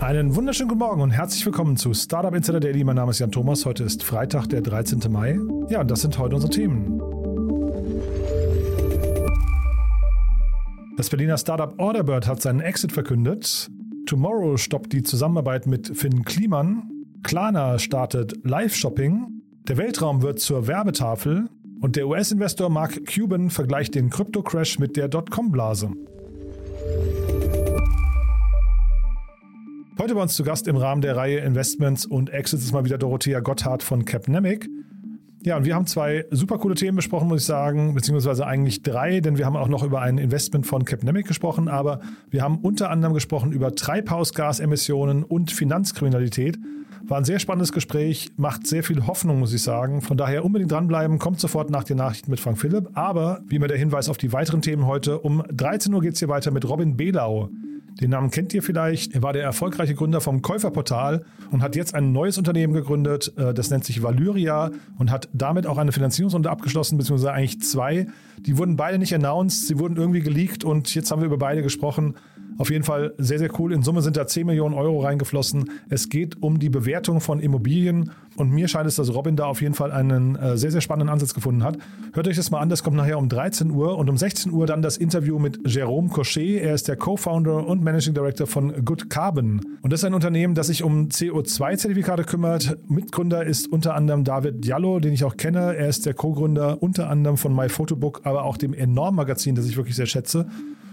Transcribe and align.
Einen 0.00 0.34
wunderschönen 0.34 0.68
guten 0.68 0.80
Morgen 0.80 1.00
und 1.00 1.10
herzlich 1.10 1.44
willkommen 1.46 1.76
zu 1.76 1.94
Startup 1.94 2.34
Insider 2.34 2.60
Daily. 2.60 2.84
Mein 2.84 2.96
Name 2.96 3.12
ist 3.12 3.20
Jan 3.20 3.30
Thomas. 3.30 3.64
Heute 3.64 3.84
ist 3.84 4.02
Freitag, 4.02 4.48
der 4.48 4.60
13. 4.60 5.00
Mai. 5.10 5.38
Ja, 5.70 5.80
und 5.80 5.90
das 5.90 6.02
sind 6.02 6.18
heute 6.18 6.34
unsere 6.34 6.52
Themen. 6.52 7.00
Das 10.96 11.08
Berliner 11.08 11.38
Startup 11.38 11.74
Orderbird 11.78 12.26
hat 12.26 12.42
seinen 12.42 12.60
Exit 12.60 12.92
verkündet. 12.92 13.70
Tomorrow 14.06 14.56
stoppt 14.56 14.92
die 14.92 15.02
Zusammenarbeit 15.02 15.66
mit 15.66 15.96
Finn 15.96 16.24
Kliman. 16.24 16.90
Klarna 17.22 17.78
startet 17.78 18.34
Live-Shopping. 18.44 19.42
Der 19.68 19.78
Weltraum 19.78 20.22
wird 20.22 20.40
zur 20.40 20.66
Werbetafel. 20.66 21.48
Und 21.80 21.96
der 21.96 22.06
US-Investor 22.08 22.68
Mark 22.68 23.00
Cuban 23.06 23.50
vergleicht 23.50 23.94
den 23.94 24.10
Krypto-Crash 24.10 24.78
mit 24.78 24.96
der 24.96 25.08
Dotcom-Blase. 25.08 25.90
Heute 29.96 30.16
bei 30.16 30.22
uns 30.22 30.34
zu 30.34 30.42
Gast 30.42 30.66
im 30.66 30.76
Rahmen 30.76 31.02
der 31.02 31.16
Reihe 31.16 31.38
Investments 31.38 32.04
und 32.04 32.28
Exits 32.30 32.64
ist 32.64 32.72
mal 32.72 32.84
wieder 32.84 32.98
Dorothea 32.98 33.38
Gotthard 33.38 33.80
von 33.80 34.04
Capnemic. 34.04 34.68
Ja, 35.44 35.56
und 35.56 35.66
wir 35.66 35.76
haben 35.76 35.86
zwei 35.86 36.24
super 36.32 36.58
coole 36.58 36.74
Themen 36.74 36.96
besprochen, 36.96 37.28
muss 37.28 37.42
ich 37.42 37.46
sagen, 37.46 37.94
beziehungsweise 37.94 38.44
eigentlich 38.44 38.82
drei, 38.82 39.20
denn 39.20 39.38
wir 39.38 39.46
haben 39.46 39.54
auch 39.54 39.68
noch 39.68 39.84
über 39.84 40.00
ein 40.00 40.18
Investment 40.18 40.66
von 40.66 40.84
Capnemic 40.84 41.28
gesprochen, 41.28 41.68
aber 41.68 42.00
wir 42.28 42.42
haben 42.42 42.58
unter 42.58 42.90
anderem 42.90 43.14
gesprochen 43.14 43.52
über 43.52 43.72
Treibhausgasemissionen 43.72 45.22
und 45.22 45.52
Finanzkriminalität. 45.52 46.58
War 47.06 47.18
ein 47.18 47.24
sehr 47.24 47.38
spannendes 47.38 47.70
Gespräch, 47.70 48.32
macht 48.36 48.66
sehr 48.66 48.82
viel 48.82 49.06
Hoffnung, 49.06 49.38
muss 49.38 49.52
ich 49.52 49.62
sagen. 49.62 50.00
Von 50.00 50.16
daher 50.16 50.44
unbedingt 50.44 50.72
dranbleiben, 50.72 51.20
kommt 51.20 51.38
sofort 51.38 51.70
nach 51.70 51.84
den 51.84 51.98
Nachrichten 51.98 52.32
mit 52.32 52.40
Frank 52.40 52.58
Philipp. 52.58 52.88
Aber 52.94 53.42
wie 53.46 53.56
immer 53.56 53.68
der 53.68 53.78
Hinweis 53.78 54.08
auf 54.08 54.18
die 54.18 54.32
weiteren 54.32 54.60
Themen 54.60 54.86
heute, 54.86 55.20
um 55.20 55.44
13 55.52 55.94
Uhr 55.94 56.00
geht 56.00 56.14
es 56.14 56.18
hier 56.18 56.28
weiter 56.28 56.50
mit 56.50 56.68
Robin 56.68 56.96
Belau. 56.96 57.50
Den 58.00 58.10
Namen 58.10 58.30
kennt 58.30 58.52
ihr 58.54 58.62
vielleicht. 58.62 59.14
Er 59.14 59.22
war 59.22 59.32
der 59.32 59.44
erfolgreiche 59.44 59.94
Gründer 59.94 60.20
vom 60.20 60.42
Käuferportal 60.42 61.24
und 61.50 61.62
hat 61.62 61.76
jetzt 61.76 61.94
ein 61.94 62.12
neues 62.12 62.38
Unternehmen 62.38 62.72
gegründet. 62.72 63.32
Äh, 63.36 63.54
das 63.54 63.70
nennt 63.70 63.84
sich 63.84 64.02
Valyria 64.02 64.70
und 64.98 65.10
hat 65.10 65.28
damit 65.32 65.66
auch 65.66 65.78
eine 65.78 65.92
Finanzierungsrunde 65.92 66.50
abgeschlossen, 66.50 66.98
beziehungsweise 66.98 67.32
eigentlich 67.32 67.62
zwei. 67.62 68.06
Die 68.38 68.58
wurden 68.58 68.76
beide 68.76 68.98
nicht 68.98 69.14
announced, 69.14 69.68
sie 69.68 69.78
wurden 69.78 69.96
irgendwie 69.96 70.20
geleakt 70.20 70.64
und 70.64 70.94
jetzt 70.94 71.10
haben 71.10 71.20
wir 71.20 71.26
über 71.26 71.38
beide 71.38 71.62
gesprochen. 71.62 72.14
Auf 72.58 72.70
jeden 72.70 72.84
Fall 72.84 73.14
sehr, 73.18 73.38
sehr 73.38 73.50
cool. 73.58 73.72
In 73.72 73.82
Summe 73.82 74.02
sind 74.02 74.16
da 74.16 74.26
10 74.26 74.46
Millionen 74.46 74.74
Euro 74.74 75.00
reingeflossen. 75.00 75.70
Es 75.88 76.08
geht 76.08 76.42
um 76.42 76.58
die 76.58 76.70
Bewertung 76.70 77.20
von 77.20 77.40
Immobilien 77.40 78.12
und 78.36 78.50
mir 78.50 78.68
scheint 78.68 78.86
es, 78.86 78.96
dass 78.96 79.12
Robin 79.12 79.36
da 79.36 79.46
auf 79.46 79.60
jeden 79.60 79.74
Fall 79.74 79.92
einen 79.92 80.36
äh, 80.36 80.56
sehr, 80.56 80.70
sehr 80.70 80.80
spannenden 80.80 81.12
Ansatz 81.12 81.34
gefunden 81.34 81.64
hat. 81.64 81.78
Hört 82.12 82.28
euch 82.28 82.36
das 82.36 82.50
mal 82.50 82.60
an, 82.60 82.68
das 82.68 82.82
kommt 82.82 82.96
nachher 82.96 83.18
um 83.18 83.28
13 83.28 83.70
Uhr 83.70 83.96
und 83.96 84.08
um 84.08 84.16
16 84.16 84.52
Uhr 84.52 84.66
dann 84.66 84.82
das 84.82 84.96
Interview 84.96 85.38
mit 85.38 85.58
Jérôme 85.66 86.10
Cochet. 86.10 86.60
Er 86.60 86.74
ist 86.74 86.88
der 86.88 86.96
Co-Founder 86.96 87.66
und 87.66 87.82
Managing 87.82 88.14
Director 88.14 88.46
von 88.46 88.84
Good 88.84 89.10
Carbon. 89.10 89.60
Und 89.82 89.92
das 89.92 90.00
ist 90.00 90.04
ein 90.04 90.14
Unternehmen, 90.14 90.54
das 90.54 90.68
sich 90.68 90.82
um 90.82 91.08
CO2-Zertifikate 91.08 92.24
kümmert. 92.24 92.78
Mitgründer 92.88 93.44
ist 93.44 93.70
unter 93.70 93.94
anderem 93.94 94.24
David 94.24 94.64
Diallo, 94.64 95.00
den 95.00 95.12
ich 95.12 95.24
auch 95.24 95.36
kenne. 95.36 95.76
Er 95.76 95.88
ist 95.88 96.06
der 96.06 96.14
Co-Gründer 96.14 96.82
unter 96.82 97.10
anderem 97.10 97.36
von 97.36 97.54
MyPhotobook, 97.54 98.22
aber 98.24 98.44
auch 98.44 98.56
dem 98.56 98.74
Enorm-Magazin, 98.74 99.54
das 99.54 99.66
ich 99.66 99.76
wirklich 99.76 99.96
sehr 99.96 100.06
schätze. 100.06 100.46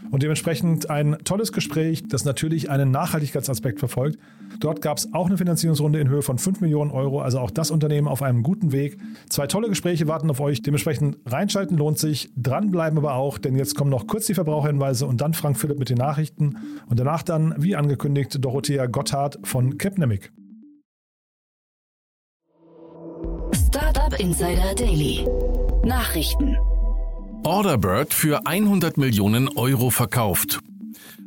Und 0.09 0.23
dementsprechend 0.23 0.89
ein 0.89 1.17
tolles 1.23 1.51
Gespräch, 1.51 2.03
das 2.07 2.25
natürlich 2.25 2.69
einen 2.69 2.91
Nachhaltigkeitsaspekt 2.91 3.79
verfolgt. 3.79 4.19
Dort 4.59 4.81
gab 4.81 4.97
es 4.97 5.13
auch 5.13 5.27
eine 5.27 5.37
Finanzierungsrunde 5.37 5.99
in 5.99 6.09
Höhe 6.09 6.21
von 6.21 6.37
5 6.37 6.61
Millionen 6.61 6.91
Euro, 6.91 7.21
also 7.21 7.39
auch 7.39 7.51
das 7.51 7.71
Unternehmen 7.71 8.07
auf 8.07 8.21
einem 8.21 8.43
guten 8.43 8.71
Weg. 8.71 8.97
Zwei 9.29 9.47
tolle 9.47 9.69
Gespräche 9.69 10.07
warten 10.07 10.29
auf 10.29 10.39
euch. 10.39 10.61
Dementsprechend 10.61 11.17
reinschalten 11.25 11.77
lohnt 11.77 11.99
sich, 11.99 12.31
dranbleiben 12.35 12.97
aber 12.97 13.15
auch, 13.15 13.37
denn 13.37 13.55
jetzt 13.55 13.75
kommen 13.75 13.89
noch 13.89 14.07
kurz 14.07 14.25
die 14.25 14.33
Verbraucherhinweise 14.33 15.05
und 15.05 15.21
dann 15.21 15.33
Frank 15.33 15.57
Philipp 15.57 15.79
mit 15.79 15.89
den 15.89 15.97
Nachrichten 15.97 16.57
und 16.89 16.99
danach 16.99 17.23
dann, 17.23 17.55
wie 17.57 17.75
angekündigt, 17.75 18.37
Dorothea 18.39 18.87
Gotthard 18.87 19.39
von 19.43 19.77
Capnemic. 19.77 20.31
Startup 23.53 24.19
Insider 24.19 24.75
Daily. 24.75 25.25
Nachrichten. 25.83 26.57
Orderbird 27.43 28.13
für 28.13 28.45
100 28.45 28.97
Millionen 28.97 29.49
Euro 29.57 29.89
verkauft. 29.89 30.59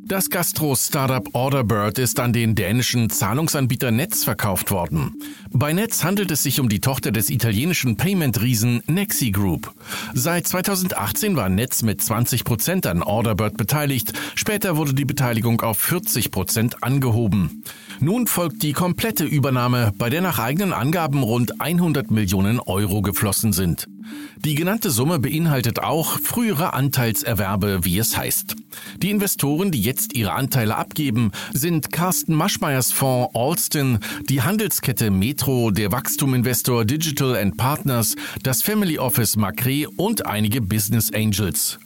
Das 0.06 0.28
Gastro-Startup 0.28 1.26
Orderbird 1.32 1.98
ist 1.98 2.20
an 2.20 2.34
den 2.34 2.54
dänischen 2.54 3.09
Zahlungsanbieter 3.09 3.91
Netz 3.91 4.22
verkauft 4.22 4.70
worden. 4.70 5.19
Bei 5.50 5.72
Netz 5.72 6.04
handelt 6.04 6.31
es 6.31 6.42
sich 6.42 6.60
um 6.60 6.69
die 6.69 6.81
Tochter 6.81 7.10
des 7.10 7.31
italienischen 7.31 7.97
Payment-Riesen 7.97 8.82
Nexi 8.87 9.31
Group. 9.31 9.72
Seit 10.12 10.47
2018 10.47 11.37
war 11.37 11.48
Netz 11.48 11.82
mit 11.82 12.03
20 12.03 12.44
Prozent 12.44 12.87
an 12.87 13.03
Orderbird 13.03 13.56
beteiligt. 13.56 14.12
Später 14.34 14.76
wurde 14.76 14.92
die 14.92 15.06
Beteiligung 15.06 15.62
auf 15.62 15.78
40 15.78 16.31
Prozent 16.31 16.82
angehoben. 16.82 17.65
Nun 17.98 18.26
folgt 18.26 18.62
die 18.62 18.75
komplette 18.75 19.25
Übernahme, 19.25 19.92
bei 19.97 20.10
der 20.10 20.21
nach 20.21 20.38
eigenen 20.38 20.75
Angaben 20.75 21.22
rund 21.22 21.62
100 21.62 22.10
Millionen 22.10 22.60
Euro 22.60 23.00
geflossen 23.00 23.54
sind. 23.54 23.88
Die 24.36 24.54
genannte 24.54 24.91
Summe 24.91 25.19
beinhaltet 25.19 25.78
auch 25.78 26.19
frühere 26.21 26.75
Anteilserwerbe, 26.75 27.86
wie 27.86 27.97
es 27.97 28.19
heißt. 28.19 28.56
Die 28.98 29.10
Investoren, 29.10 29.70
die 29.70 29.82
jetzt 29.82 30.14
ihre 30.14 30.32
Anteile 30.32 30.76
abgeben, 30.76 31.32
sind 31.52 31.92
Carsten 31.92 32.34
Maschmeyers 32.34 32.92
Fonds 32.92 33.34
Alston, 33.34 33.98
die 34.28 34.42
Handelskette 34.42 35.10
Metro, 35.10 35.70
der 35.70 35.92
Wachstuminvestor 35.92 36.84
Digital 36.84 37.36
and 37.36 37.56
Partners, 37.56 38.16
das 38.42 38.62
Family 38.62 38.98
Office 38.98 39.36
Macre 39.36 39.86
und 39.96 40.26
einige 40.26 40.60
Business 40.60 41.12
Angels. 41.12 41.78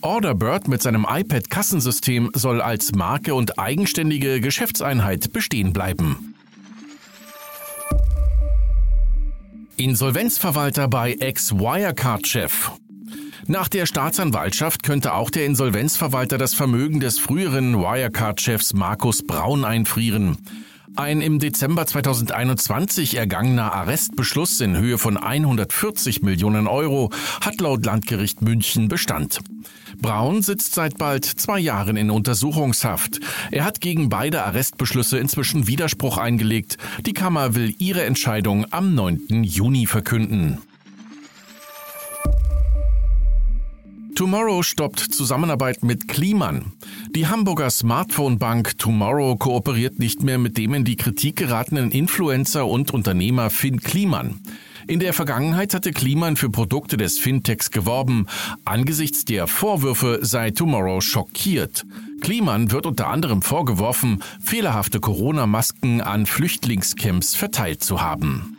Orderbird 0.00 0.68
mit 0.68 0.82
seinem 0.82 1.06
iPad-Kassensystem 1.08 2.30
soll 2.34 2.60
als 2.60 2.92
Marke 2.92 3.34
und 3.34 3.58
eigenständige 3.58 4.40
Geschäftseinheit 4.40 5.32
bestehen 5.32 5.72
bleiben. 5.72 6.34
Insolvenzverwalter 9.76 10.88
bei 10.88 11.12
Ex-Wirecard-Chef. 11.14 12.70
Nach 13.48 13.68
der 13.68 13.86
Staatsanwaltschaft 13.86 14.82
könnte 14.82 15.14
auch 15.14 15.30
der 15.30 15.46
Insolvenzverwalter 15.46 16.36
das 16.36 16.54
Vermögen 16.54 16.98
des 16.98 17.20
früheren 17.20 17.78
Wirecard-Chefs 17.78 18.74
Markus 18.74 19.24
Braun 19.24 19.64
einfrieren. 19.64 20.38
Ein 20.96 21.20
im 21.20 21.38
Dezember 21.38 21.86
2021 21.86 23.16
ergangener 23.16 23.72
Arrestbeschluss 23.72 24.60
in 24.60 24.76
Höhe 24.76 24.98
von 24.98 25.16
140 25.16 26.22
Millionen 26.22 26.66
Euro 26.66 27.10
hat 27.40 27.60
laut 27.60 27.84
Landgericht 27.84 28.42
München 28.42 28.88
Bestand. 28.88 29.38
Braun 30.00 30.42
sitzt 30.42 30.74
seit 30.74 30.98
bald 30.98 31.24
zwei 31.24 31.60
Jahren 31.60 31.96
in 31.96 32.10
Untersuchungshaft. 32.10 33.20
Er 33.52 33.64
hat 33.64 33.80
gegen 33.80 34.08
beide 34.08 34.42
Arrestbeschlüsse 34.42 35.18
inzwischen 35.18 35.68
Widerspruch 35.68 36.18
eingelegt. 36.18 36.78
Die 37.04 37.14
Kammer 37.14 37.54
will 37.54 37.74
ihre 37.78 38.02
Entscheidung 38.02 38.66
am 38.72 38.94
9. 38.94 39.44
Juni 39.44 39.86
verkünden. 39.86 40.58
Tomorrow 44.16 44.62
stoppt 44.62 45.00
Zusammenarbeit 45.00 45.84
mit 45.84 46.08
Kliman. 46.08 46.72
Die 47.10 47.26
Hamburger 47.26 47.68
Smartphone-Bank 47.68 48.78
Tomorrow 48.78 49.36
kooperiert 49.36 49.98
nicht 49.98 50.22
mehr 50.22 50.38
mit 50.38 50.56
dem 50.56 50.72
in 50.72 50.86
die 50.86 50.96
Kritik 50.96 51.36
geratenen 51.36 51.90
Influencer 51.90 52.66
und 52.66 52.94
Unternehmer 52.94 53.50
Finn 53.50 53.78
Kliman. 53.78 54.40
In 54.86 55.00
der 55.00 55.12
Vergangenheit 55.12 55.74
hatte 55.74 55.92
Kliman 55.92 56.36
für 56.36 56.48
Produkte 56.48 56.96
des 56.96 57.18
Fintechs 57.18 57.70
geworben. 57.70 58.26
Angesichts 58.64 59.26
der 59.26 59.46
Vorwürfe 59.46 60.20
sei 60.22 60.50
Tomorrow 60.50 61.02
schockiert. 61.02 61.84
Kliman 62.22 62.70
wird 62.72 62.86
unter 62.86 63.08
anderem 63.08 63.42
vorgeworfen, 63.42 64.22
fehlerhafte 64.42 64.98
Corona-Masken 64.98 66.00
an 66.00 66.24
Flüchtlingscamps 66.24 67.34
verteilt 67.34 67.84
zu 67.84 68.00
haben. 68.00 68.56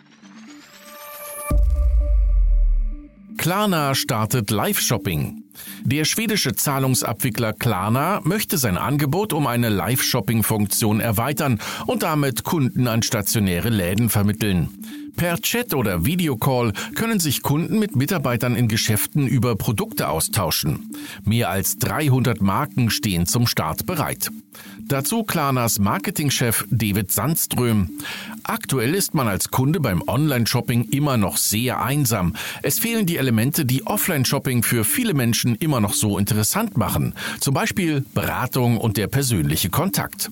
Klarna 3.38 3.96
startet 3.96 4.52
Live-Shopping. 4.52 5.47
Der 5.84 6.06
schwedische 6.06 6.54
Zahlungsabwickler 6.54 7.54
Klarna 7.54 8.22
möchte 8.24 8.58
sein 8.58 8.78
Angebot 8.78 9.34
um 9.34 9.48
eine 9.48 9.70
Live-Shopping-Funktion 9.70 11.00
erweitern 11.00 11.60
und 11.86 12.04
damit 12.04 12.44
Kunden 12.44 12.88
an 12.88 13.04
stationäre 13.04 13.70
Läden 13.70 14.10
vermitteln. 14.10 14.70
Per 15.18 15.42
Chat 15.42 15.74
oder 15.74 16.06
Videocall 16.06 16.74
können 16.94 17.20
sich 17.20 17.42
Kunden 17.42 17.80
mit 17.80 17.96
Mitarbeitern 17.96 18.56
in 18.56 18.68
Geschäften 18.68 19.26
über 19.28 19.56
Produkte 19.56 20.10
austauschen. 20.10 20.92
Mehr 21.24 21.50
als 21.50 21.78
300 21.78 22.40
Marken 22.40 22.92
stehen 22.92 23.26
zum 23.26 23.48
Start 23.48 23.88
bereit. 23.88 24.30
Dazu 24.88 25.24
Klarnas 25.24 25.80
Marketingchef 25.80 26.66
David 26.70 27.12
Sandström. 27.12 27.90
Aktuell 28.44 28.96
ist 28.96 29.14
man 29.14 29.28
als 29.28 29.52
Kunde 29.52 29.82
beim 29.82 30.02
Online-Shopping 30.08 30.88
immer 30.92 31.18
noch 31.18 31.36
sehr 31.36 31.84
einsam. 31.84 32.36
Es 32.64 32.80
fehlen 32.80 33.06
die 33.06 33.18
Elemente, 33.18 33.66
die 33.66 33.86
Offline-Shopping 33.86 34.64
für 34.64 34.86
viele 34.86 35.14
Menschen 35.14 35.56
immer 35.56 35.82
noch 35.82 35.94
so 35.94 36.18
interessant 36.18 36.78
machen. 36.78 37.16
Zum 37.42 37.54
Beispiel 37.54 38.06
Beratung 38.14 38.78
und 38.78 38.96
der 38.96 39.08
persönliche 39.08 39.70
Kontakt. 39.70 40.30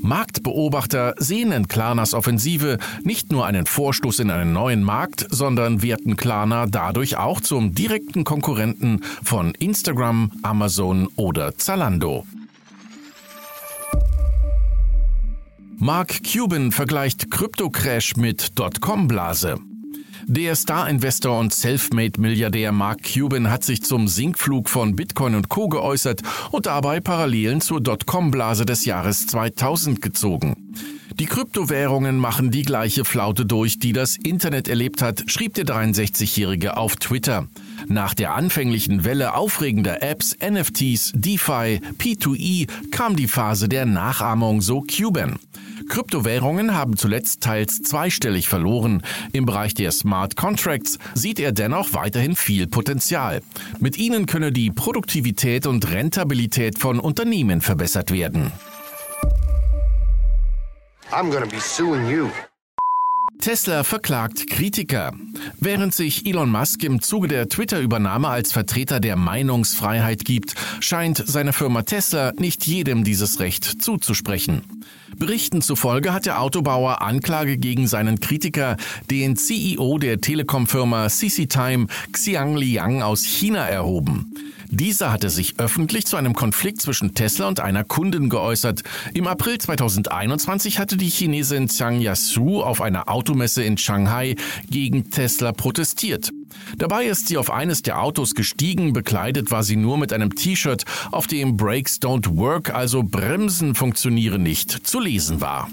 Marktbeobachter 0.00 1.14
sehen 1.18 1.50
in 1.50 1.66
Klarnas 1.66 2.14
Offensive 2.14 2.78
nicht 3.02 3.32
nur 3.32 3.46
einen 3.46 3.66
Vorstoß 3.66 4.20
in 4.20 4.30
einen 4.30 4.52
neuen 4.52 4.84
Markt, 4.84 5.26
sondern 5.28 5.82
werten 5.82 6.16
Klarna 6.16 6.66
dadurch 6.66 7.16
auch 7.16 7.40
zum 7.40 7.74
direkten 7.74 8.22
Konkurrenten 8.22 9.00
von 9.24 9.54
Instagram, 9.56 10.30
Amazon 10.42 11.08
oder 11.16 11.58
Zalando. 11.58 12.24
Mark 15.80 16.24
Cuban 16.24 16.72
vergleicht 16.72 17.30
Kryptocrash 17.30 18.16
mit 18.16 18.58
Dotcom-Blase. 18.58 19.58
Der 20.26 20.56
Star-Investor 20.56 21.38
und 21.38 21.54
Selfmade-Milliardär 21.54 22.72
Mark 22.72 23.04
Cuban 23.04 23.48
hat 23.48 23.62
sich 23.62 23.84
zum 23.84 24.08
Sinkflug 24.08 24.68
von 24.68 24.96
Bitcoin 24.96 25.36
und 25.36 25.48
Co. 25.48 25.68
geäußert 25.68 26.22
und 26.50 26.66
dabei 26.66 26.98
Parallelen 26.98 27.60
zur 27.60 27.80
Dotcom-Blase 27.80 28.66
des 28.66 28.86
Jahres 28.86 29.28
2000 29.28 30.02
gezogen. 30.02 30.56
Die 31.18 31.26
Kryptowährungen 31.26 32.18
machen 32.18 32.50
die 32.50 32.62
gleiche 32.62 33.04
Flaute 33.04 33.46
durch, 33.46 33.78
die 33.78 33.92
das 33.92 34.16
Internet 34.16 34.68
erlebt 34.68 35.00
hat, 35.00 35.24
schrieb 35.26 35.54
der 35.54 35.64
63-Jährige 35.64 36.76
auf 36.76 36.96
Twitter. 36.96 37.46
Nach 37.86 38.14
der 38.14 38.34
anfänglichen 38.34 39.04
Welle 39.04 39.34
aufregender 39.34 40.02
Apps, 40.02 40.36
NFTs, 40.40 41.12
DeFi, 41.14 41.80
P2E 41.98 42.68
kam 42.90 43.16
die 43.16 43.28
Phase 43.28 43.68
der 43.68 43.86
Nachahmung, 43.86 44.60
so 44.60 44.82
Cuban. 44.82 45.38
Kryptowährungen 45.88 46.74
haben 46.74 46.96
zuletzt 46.96 47.42
teils 47.42 47.82
zweistellig 47.82 48.48
verloren. 48.48 49.02
Im 49.32 49.46
Bereich 49.46 49.74
der 49.74 49.90
Smart 49.92 50.36
Contracts 50.36 50.98
sieht 51.14 51.40
er 51.40 51.52
dennoch 51.52 51.92
weiterhin 51.92 52.36
viel 52.36 52.66
Potenzial. 52.66 53.42
Mit 53.80 53.98
ihnen 53.98 54.26
könne 54.26 54.52
die 54.52 54.70
Produktivität 54.70 55.66
und 55.66 55.90
Rentabilität 55.90 56.78
von 56.78 57.00
Unternehmen 57.00 57.60
verbessert 57.60 58.12
werden. 58.12 58.52
I'm 61.10 61.30
gonna 61.30 61.46
be 61.46 61.58
suing 61.58 62.06
you. 62.08 62.28
Tesla 63.40 63.84
verklagt 63.84 64.50
Kritiker. 64.50 65.12
Während 65.60 65.94
sich 65.94 66.26
Elon 66.26 66.50
Musk 66.50 66.82
im 66.82 67.00
Zuge 67.00 67.28
der 67.28 67.48
Twitter-Übernahme 67.48 68.28
als 68.28 68.52
Vertreter 68.52 68.98
der 68.98 69.16
Meinungsfreiheit 69.16 70.24
gibt, 70.24 70.54
scheint 70.80 71.22
seine 71.24 71.52
Firma 71.52 71.82
Tesla 71.82 72.32
nicht 72.36 72.66
jedem 72.66 73.04
dieses 73.04 73.38
Recht 73.38 73.64
zuzusprechen. 73.64 74.62
Berichten 75.16 75.62
zufolge 75.62 76.12
hat 76.12 76.26
der 76.26 76.40
Autobauer 76.40 77.00
Anklage 77.00 77.58
gegen 77.58 77.86
seinen 77.86 78.20
Kritiker, 78.20 78.76
den 79.10 79.36
CEO 79.36 79.98
der 79.98 80.20
Telekom-Firma 80.20 81.08
CC 81.08 81.46
Time, 81.46 81.86
Xiang 82.12 82.56
Liang 82.56 83.02
aus 83.02 83.24
China, 83.24 83.66
erhoben. 83.66 84.34
Dieser 84.70 85.10
hatte 85.10 85.30
sich 85.30 85.58
öffentlich 85.58 86.06
zu 86.06 86.16
einem 86.16 86.34
Konflikt 86.34 86.82
zwischen 86.82 87.14
Tesla 87.14 87.48
und 87.48 87.60
einer 87.60 87.84
Kundin 87.84 88.28
geäußert. 88.28 88.82
Im 89.14 89.26
April 89.26 89.58
2021 89.58 90.78
hatte 90.78 90.96
die 90.96 91.08
Chinesin 91.08 91.68
Zhang 91.68 92.00
Yasu 92.00 92.62
auf 92.62 92.82
einer 92.82 93.08
Automesse 93.08 93.62
in 93.62 93.78
Shanghai 93.78 94.36
gegen 94.68 95.10
Tesla 95.10 95.52
protestiert. 95.52 96.32
Dabei 96.76 97.06
ist 97.06 97.28
sie 97.28 97.38
auf 97.38 97.50
eines 97.50 97.82
der 97.82 98.00
Autos 98.00 98.34
gestiegen, 98.34 98.92
bekleidet 98.92 99.50
war 99.50 99.62
sie 99.62 99.76
nur 99.76 99.96
mit 99.96 100.12
einem 100.12 100.34
T-Shirt, 100.34 100.84
auf 101.12 101.26
dem 101.26 101.56
Brakes 101.56 102.00
don't 102.00 102.36
work, 102.36 102.74
also 102.74 103.02
Bremsen 103.02 103.74
funktionieren 103.74 104.42
nicht, 104.42 104.86
zu 104.86 105.00
lesen 105.00 105.40
war. 105.40 105.70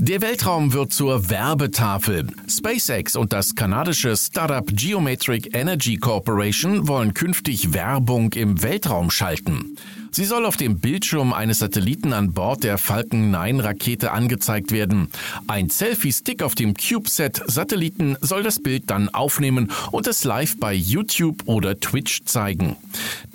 Der 0.00 0.22
Weltraum 0.22 0.72
wird 0.74 0.92
zur 0.92 1.28
Werbetafel. 1.28 2.28
SpaceX 2.48 3.16
und 3.16 3.32
das 3.32 3.56
kanadische 3.56 4.16
Startup 4.16 4.64
Geometric 4.64 5.56
Energy 5.56 5.96
Corporation 5.96 6.86
wollen 6.86 7.14
künftig 7.14 7.74
Werbung 7.74 8.32
im 8.34 8.62
Weltraum 8.62 9.10
schalten. 9.10 9.76
Sie 10.12 10.24
soll 10.24 10.46
auf 10.46 10.56
dem 10.56 10.78
Bildschirm 10.78 11.32
eines 11.32 11.58
Satelliten 11.58 12.12
an 12.12 12.32
Bord 12.32 12.62
der 12.62 12.78
Falcon 12.78 13.32
9 13.32 13.58
Rakete 13.58 14.12
angezeigt 14.12 14.70
werden. 14.70 15.10
Ein 15.48 15.68
Selfie-Stick 15.68 16.44
auf 16.44 16.54
dem 16.54 16.74
CubeSat-Satelliten 16.74 18.16
soll 18.20 18.44
das 18.44 18.60
Bild 18.60 18.90
dann 18.90 19.08
aufnehmen 19.08 19.72
und 19.90 20.06
es 20.06 20.22
live 20.22 20.60
bei 20.60 20.74
YouTube 20.74 21.42
oder 21.46 21.80
Twitch 21.80 22.22
zeigen. 22.24 22.76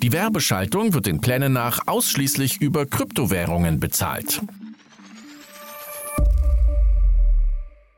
Die 0.02 0.12
Werbeschaltung 0.12 0.94
wird 0.94 1.04
den 1.04 1.20
Plänen 1.20 1.52
nach 1.52 1.86
ausschließlich 1.86 2.62
über 2.62 2.86
Kryptowährungen 2.86 3.80
bezahlt. 3.80 4.40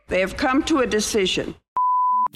They 0.09 0.21
have 0.21 0.37
come 0.37 0.65
to 0.67 0.79
a 0.79 0.87
decision. 0.87 1.57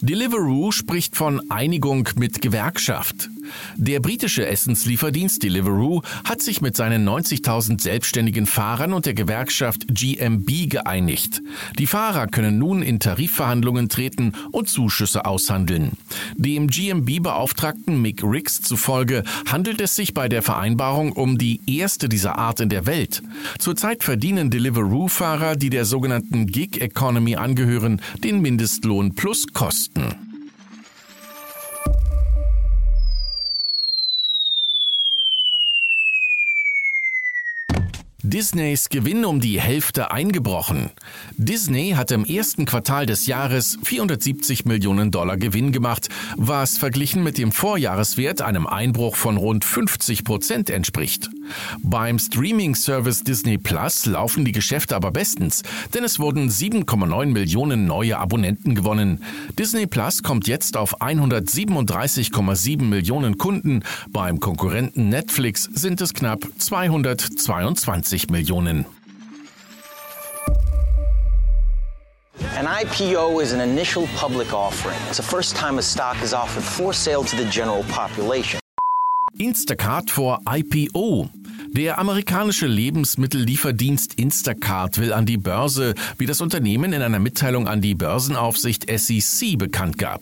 Deliveroo 0.01 0.73
spricht 0.73 1.17
von 1.17 1.51
Einigung 1.53 2.09
mit 2.17 2.43
Gewerkschaft. 2.43 3.30
Der 3.77 4.01
britische 4.01 4.47
Essenslieferdienst 4.47 5.43
Deliveroo 5.43 6.03
hat 6.25 6.43
sich 6.43 6.61
mit 6.61 6.77
seinen 6.77 7.09
90.000 7.09 7.81
selbstständigen 7.81 8.47
Fahrern 8.47 8.93
und 8.93 9.07
der 9.07 9.15
Gewerkschaft 9.15 9.87
GMB 9.89 10.69
geeinigt. 10.69 11.43
Die 11.79 11.87
Fahrer 11.87 12.27
können 12.27 12.59
nun 12.59 12.83
in 12.83 13.01
Tarifverhandlungen 13.01 13.89
treten 13.89 14.33
und 14.53 14.69
Zuschüsse 14.69 15.25
aushandeln. 15.25 15.93
Dem 16.37 16.69
GMB-Beauftragten 16.69 18.01
Mick 18.01 18.23
Ricks 18.23 18.61
zufolge 18.63 19.25
handelt 19.47 19.81
es 19.81 19.97
sich 19.97 20.15
bei 20.15 20.29
der 20.29 20.43
Vereinbarung 20.43 21.13
um 21.13 21.39
die 21.39 21.61
erste 21.67 22.09
dieser 22.09 22.39
Art 22.39 22.61
in 22.61 22.69
der 22.69 22.87
Welt. 22.87 23.23
Zurzeit 23.59 24.05
verdienen 24.05 24.51
Deliveroo-Fahrer, 24.51 25.57
die 25.57 25.71
der 25.71 25.85
sogenannten 25.85 26.47
Gig 26.47 26.81
Economy 26.81 27.37
angehören, 27.37 28.01
den 28.23 28.41
Mindestlohn 28.41 29.15
plus 29.15 29.47
Kosten. 29.53 30.30
Disneys 38.31 38.89
Gewinn 38.91 39.25
um 39.25 39.41
die 39.41 39.61
Hälfte 39.61 40.13
eingebrochen. 40.13 40.91
Disney 41.37 41.95
hat 41.97 42.13
im 42.13 42.25
ersten 42.25 42.65
Quartal 42.65 43.05
des 43.05 43.27
Jahres 43.27 43.77
470 43.83 44.67
Millionen 44.67 45.11
Dollar 45.11 45.37
Gewinn 45.37 45.73
gemacht, 45.73 46.09
was 46.37 46.79
verglichen 46.79 47.25
mit 47.25 47.39
dem 47.39 47.51
Vorjahreswert 47.51 48.41
einem 48.41 48.69
Einbruch 48.69 49.17
von 49.17 49.37
rund 49.37 49.65
50 49.65 50.23
Prozent 50.23 50.71
entspricht. 50.71 51.29
Beim 51.83 52.21
Streaming-Service 52.21 53.25
Disney 53.25 53.59
Plus 53.59 54.07
laufen 54.07 54.45
die 54.45 54.53
Geschäfte 54.53 54.95
aber 54.95 55.11
bestens, 55.11 55.65
denn 55.93 56.05
es 56.05 56.21
wurden 56.21 56.49
7,9 56.49 57.27
Millionen 57.27 57.87
neue 57.87 58.17
Abonnenten 58.17 58.77
gewonnen. 58.77 59.25
Disney 59.59 59.89
Plus 59.89 60.23
kommt 60.23 60.47
jetzt 60.47 60.77
auf 60.77 61.01
137,7 61.01 62.83
Millionen 62.83 63.39
Kunden. 63.39 63.83
Beim 64.11 64.39
Konkurrenten 64.39 65.09
Netflix 65.09 65.65
sind 65.65 66.01
es 66.01 66.15
knapp 66.15 66.47
222 66.59 68.20
50 68.21 68.31
Millionen. 68.31 68.85
An 72.57 72.67
IPO 72.67 73.41
is 73.41 73.53
an 73.53 73.61
initial 73.61 74.07
public 74.17 74.53
offering. 74.53 74.99
It's 75.09 75.17
the 75.17 75.23
first 75.23 75.57
time 75.57 75.79
a 75.79 75.83
stock 75.83 76.23
is 76.23 76.35
offered 76.35 76.63
for 76.63 76.93
sale 76.93 77.25
to 77.25 77.37
the 77.37 77.47
general 77.51 77.85
population. 77.85 78.61
Instacart 79.39 80.11
vor 80.11 80.41
IPO. 80.47 81.31
Der 81.73 81.99
amerikanische 81.99 82.67
Lebensmittellieferdienst 82.67 84.15
Instacart 84.15 84.99
will 84.99 85.13
an 85.13 85.25
die 85.25 85.39
Börse, 85.39 85.95
wie 86.19 86.27
das 86.27 86.41
Unternehmen 86.41 86.93
in 86.93 87.01
einer 87.01 87.21
Mitteilung 87.21 87.69
an 87.69 87.81
die 87.81 87.95
Börsenaufsicht 87.95 88.87
SEC 88.91 89.57
bekannt 89.57 89.97
gab. 89.97 90.21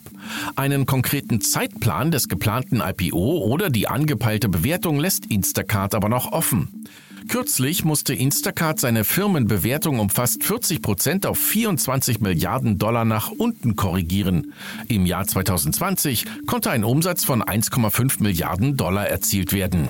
Einen 0.55 0.85
konkreten 0.85 1.41
Zeitplan 1.41 2.11
des 2.11 2.29
geplanten 2.29 2.81
IPO 2.81 3.43
oder 3.43 3.69
die 3.69 3.87
angepeilte 3.87 4.47
Bewertung 4.47 4.99
lässt 4.99 5.25
Instacart 5.25 5.95
aber 5.95 6.07
noch 6.07 6.31
offen. 6.31 6.85
Kürzlich 7.29 7.85
musste 7.85 8.15
Instacart 8.15 8.79
seine 8.79 9.03
Firmenbewertung 9.03 9.99
um 9.99 10.09
fast 10.09 10.43
40 10.43 10.81
Prozent 10.81 11.25
auf 11.27 11.37
24 11.37 12.21
Milliarden 12.21 12.79
Dollar 12.79 13.05
nach 13.05 13.29
unten 13.29 13.75
korrigieren. 13.75 14.53
Im 14.87 15.05
Jahr 15.05 15.27
2020 15.27 16.25
konnte 16.47 16.71
ein 16.71 16.83
Umsatz 16.83 17.23
von 17.23 17.43
1,5 17.43 18.23
Milliarden 18.23 18.77
Dollar 18.77 19.07
erzielt 19.07 19.53
werden. 19.53 19.89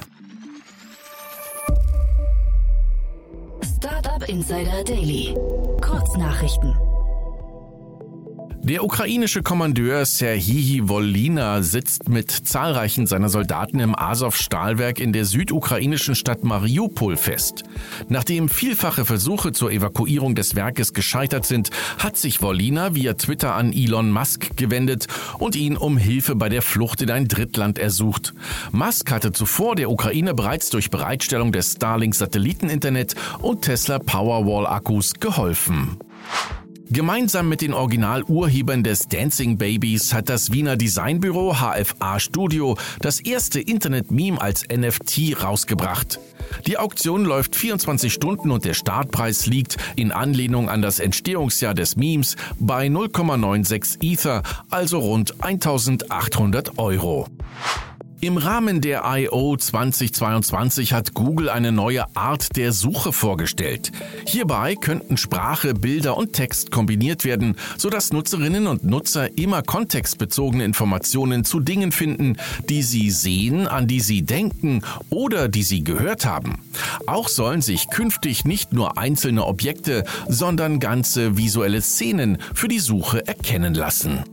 Startup 3.77 4.27
Insider 4.27 4.83
Daily. 4.83 5.33
Kurznachrichten. 5.79 6.88
Der 8.61 8.83
ukrainische 8.83 9.41
Kommandeur 9.41 10.05
Serhii 10.05 10.81
Volina 10.87 11.63
sitzt 11.63 12.09
mit 12.09 12.29
zahlreichen 12.29 13.07
seiner 13.07 13.29
Soldaten 13.29 13.79
im 13.79 13.97
Azov-Stahlwerk 13.97 14.99
in 14.99 15.13
der 15.13 15.25
südukrainischen 15.25 16.13
Stadt 16.13 16.43
Mariupol 16.43 17.15
fest. 17.15 17.63
Nachdem 18.09 18.49
vielfache 18.49 19.05
Versuche 19.05 19.53
zur 19.53 19.71
Evakuierung 19.71 20.35
des 20.35 20.55
Werkes 20.55 20.93
gescheitert 20.93 21.45
sind, 21.45 21.69
hat 21.97 22.17
sich 22.17 22.41
Volina 22.41 22.93
via 22.93 23.13
Twitter 23.13 23.55
an 23.55 23.71
Elon 23.71 24.11
Musk 24.11 24.57
gewendet 24.57 25.07
und 25.39 25.55
ihn 25.55 25.77
um 25.77 25.97
Hilfe 25.97 26.35
bei 26.35 26.49
der 26.49 26.61
Flucht 26.61 27.01
in 27.01 27.09
ein 27.11 27.27
Drittland 27.27 27.79
ersucht. 27.79 28.33
Musk 28.71 29.09
hatte 29.11 29.31
zuvor 29.31 29.77
der 29.77 29.89
Ukraine 29.89 30.33
bereits 30.33 30.69
durch 30.69 30.89
Bereitstellung 30.89 31.51
des 31.53 31.73
Starlink-Satelliteninternet 31.73 33.15
und 33.41 33.63
Tesla 33.63 33.99
Powerwall-Akkus 33.99 35.13
geholfen. 35.15 35.97
Gemeinsam 36.91 37.47
mit 37.49 37.61
den 37.61 37.75
Originalurhebern 37.75 38.83
des 38.83 39.07
Dancing 39.07 39.59
Babies 39.59 40.11
hat 40.11 40.27
das 40.27 40.51
Wiener 40.51 40.75
Designbüro 40.75 41.53
HFA 41.53 42.19
Studio 42.19 42.77
das 42.99 43.19
erste 43.19 43.59
Internet-Meme 43.59 44.41
als 44.41 44.63
NFT 44.67 45.43
rausgebracht. 45.43 46.19
Die 46.65 46.79
Auktion 46.79 47.25
läuft 47.25 47.55
24 47.55 48.11
Stunden 48.11 48.49
und 48.49 48.65
der 48.65 48.73
Startpreis 48.73 49.45
liegt 49.45 49.77
in 49.97 50.11
Anlehnung 50.11 50.67
an 50.67 50.81
das 50.81 50.97
Entstehungsjahr 50.97 51.75
des 51.75 51.95
Memes 51.95 52.35
bei 52.59 52.87
0,96 52.87 54.01
Ether, 54.01 54.41
also 54.71 54.97
rund 54.97 55.43
1800 55.43 56.79
Euro. 56.79 57.27
Im 58.21 58.35
Rahmen 58.35 58.81
der 58.81 59.03
I.O. 59.05 59.55
2022 59.55 60.91
hat 60.91 61.13
Google 61.13 61.49
eine 61.49 61.71
neue 61.71 62.03
Art 62.17 62.57
der 62.57 62.73
Suche 62.73 63.13
vorgestellt. 63.13 63.93
Hierbei 64.25 64.75
könnten 64.75 65.15
Sprache, 65.15 65.73
Bilder 65.73 66.17
und 66.17 66.33
Text 66.33 66.69
kombiniert 66.69 67.23
werden, 67.23 67.55
sodass 67.77 68.11
Nutzerinnen 68.11 68.67
und 68.67 68.83
Nutzer 68.83 69.37
immer 69.37 69.61
kontextbezogene 69.61 70.65
Informationen 70.65 71.45
zu 71.45 71.61
Dingen 71.61 71.93
finden, 71.93 72.35
die 72.67 72.83
sie 72.83 73.09
sehen, 73.09 73.67
an 73.67 73.87
die 73.87 74.01
sie 74.01 74.23
denken 74.23 74.81
oder 75.09 75.47
die 75.47 75.63
sie 75.63 75.85
gehört 75.85 76.25
haben. 76.25 76.59
Auch 77.07 77.29
sollen 77.29 77.61
sich 77.61 77.89
künftig 77.89 78.43
nicht 78.43 78.73
nur 78.73 78.97
einzelne 78.97 79.45
Objekte, 79.45 80.03
sondern 80.27 80.81
ganze 80.81 81.37
visuelle 81.37 81.81
Szenen 81.81 82.37
für 82.53 82.67
die 82.67 82.79
Suche 82.79 83.25
erkennen 83.25 83.75
lassen. 83.75 84.25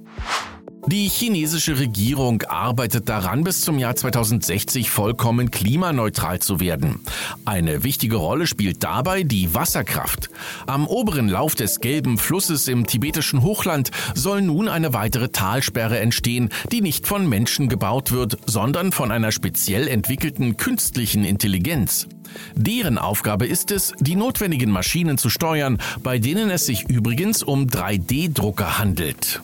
Die 0.89 1.09
chinesische 1.09 1.81
Regierung 1.81 2.43
arbeitet 2.43 3.09
daran, 3.09 3.43
bis 3.43 3.63
zum 3.63 3.77
Jahr 3.81 3.97
2060 3.97 4.89
vollkommen 4.89 5.51
klimaneutral 5.51 6.39
zu 6.39 6.61
werden. 6.61 7.01
Eine 7.45 7.83
wichtige 7.83 8.15
Rolle 8.15 8.47
spielt 8.47 8.85
dabei 8.85 9.25
die 9.25 9.53
Wasserkraft. 9.53 10.31
Am 10.67 10.87
oberen 10.87 11.29
Lauf 11.29 11.57
des 11.57 11.81
gelben 11.81 12.19
Flusses 12.19 12.69
im 12.69 12.87
tibetischen 12.87 13.43
Hochland 13.43 13.91
soll 14.15 14.43
nun 14.43 14.69
eine 14.69 14.93
weitere 14.93 15.29
Talsperre 15.29 15.99
entstehen, 15.99 16.51
die 16.71 16.83
nicht 16.83 17.09
von 17.09 17.29
Menschen 17.29 17.69
gebaut 17.69 18.13
wird, 18.13 18.39
sondern 18.47 18.93
von 18.93 19.11
einer 19.11 19.33
speziell 19.33 19.89
entwickelten 19.89 20.57
künstlichen 20.57 21.25
Intelligenz. 21.25 22.07
Deren 22.55 22.99
Aufgabe 22.99 23.47
ist 23.47 23.73
es, 23.73 23.93
die 23.99 24.15
notwendigen 24.15 24.71
Maschinen 24.71 25.19
zu 25.19 25.31
steuern, 25.31 25.79
bei 26.05 26.21
denen 26.21 26.49
es 26.49 26.65
sich 26.65 26.89
übrigens 26.89 27.43
um 27.43 27.67
3D-Drucker 27.67 28.79
handelt. 28.79 29.43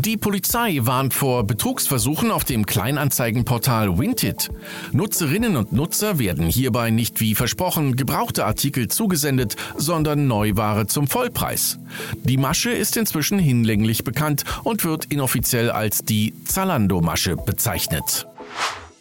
Die 0.00 0.16
Polizei 0.16 0.78
warnt 0.80 1.12
vor 1.12 1.44
Betrugsversuchen 1.44 2.30
auf 2.30 2.44
dem 2.44 2.64
Kleinanzeigenportal 2.64 3.98
Winted. 3.98 4.48
Nutzerinnen 4.92 5.56
und 5.56 5.74
Nutzer 5.74 6.18
werden 6.18 6.46
hierbei 6.46 6.88
nicht 6.90 7.20
wie 7.20 7.34
versprochen 7.34 7.96
gebrauchte 7.96 8.46
Artikel 8.46 8.88
zugesendet, 8.88 9.56
sondern 9.76 10.26
Neuware 10.26 10.86
zum 10.86 11.06
Vollpreis. 11.06 11.78
Die 12.14 12.38
Masche 12.38 12.70
ist 12.70 12.96
inzwischen 12.96 13.38
hinlänglich 13.38 14.02
bekannt 14.02 14.44
und 14.64 14.84
wird 14.84 15.04
inoffiziell 15.06 15.70
als 15.70 16.02
die 16.02 16.32
Zalando-Masche 16.46 17.36
bezeichnet. 17.36 18.26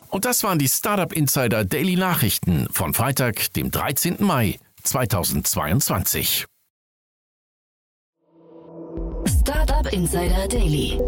Und 0.10 0.26
das 0.26 0.44
waren 0.44 0.60
die 0.60 0.68
Startup 0.68 1.14
Insider 1.14 1.64
Daily 1.64 1.96
Nachrichten 1.96 2.68
von 2.72 2.94
Freitag, 2.94 3.54
dem 3.54 3.72
13. 3.72 4.18
Mai 4.20 4.60
2022. 4.84 6.46
Startup 9.28 9.92
Insider 9.92 10.48
Daily. 10.48 11.00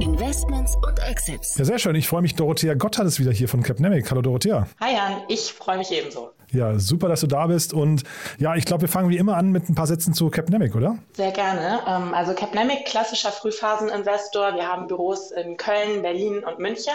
Investments 0.00 0.76
und 0.76 0.98
Exits. 1.08 1.56
Ja, 1.58 1.64
sehr 1.64 1.78
schön. 1.78 1.94
Ich 1.94 2.08
freue 2.08 2.22
mich. 2.22 2.34
Dorothea 2.34 2.74
Gotthard 2.74 3.06
ist 3.06 3.20
wieder 3.20 3.30
hier 3.30 3.48
von 3.48 3.62
Capnemic. 3.62 4.10
Hallo 4.10 4.22
Dorothea. 4.22 4.66
Hi 4.80 4.94
Jan, 4.94 5.22
ich 5.28 5.52
freue 5.52 5.78
mich 5.78 5.92
ebenso. 5.92 6.32
Ja, 6.50 6.78
super, 6.78 7.08
dass 7.08 7.20
du 7.20 7.26
da 7.26 7.46
bist. 7.46 7.72
Und 7.72 8.02
ja, 8.38 8.56
ich 8.56 8.64
glaube, 8.64 8.82
wir 8.82 8.88
fangen 8.88 9.10
wie 9.10 9.16
immer 9.16 9.36
an 9.36 9.50
mit 9.50 9.68
ein 9.68 9.74
paar 9.74 9.86
Sätzen 9.86 10.12
zu 10.12 10.30
Capnemic, 10.30 10.74
oder? 10.74 10.98
Sehr 11.12 11.30
gerne. 11.30 11.80
Ähm, 11.86 12.14
also 12.14 12.34
Capnemic, 12.34 12.86
klassischer 12.86 13.30
Frühphaseninvestor. 13.30 14.54
Wir 14.54 14.66
haben 14.66 14.86
Büros 14.88 15.30
in 15.30 15.56
Köln, 15.56 16.02
Berlin 16.02 16.44
und 16.44 16.58
München 16.58 16.94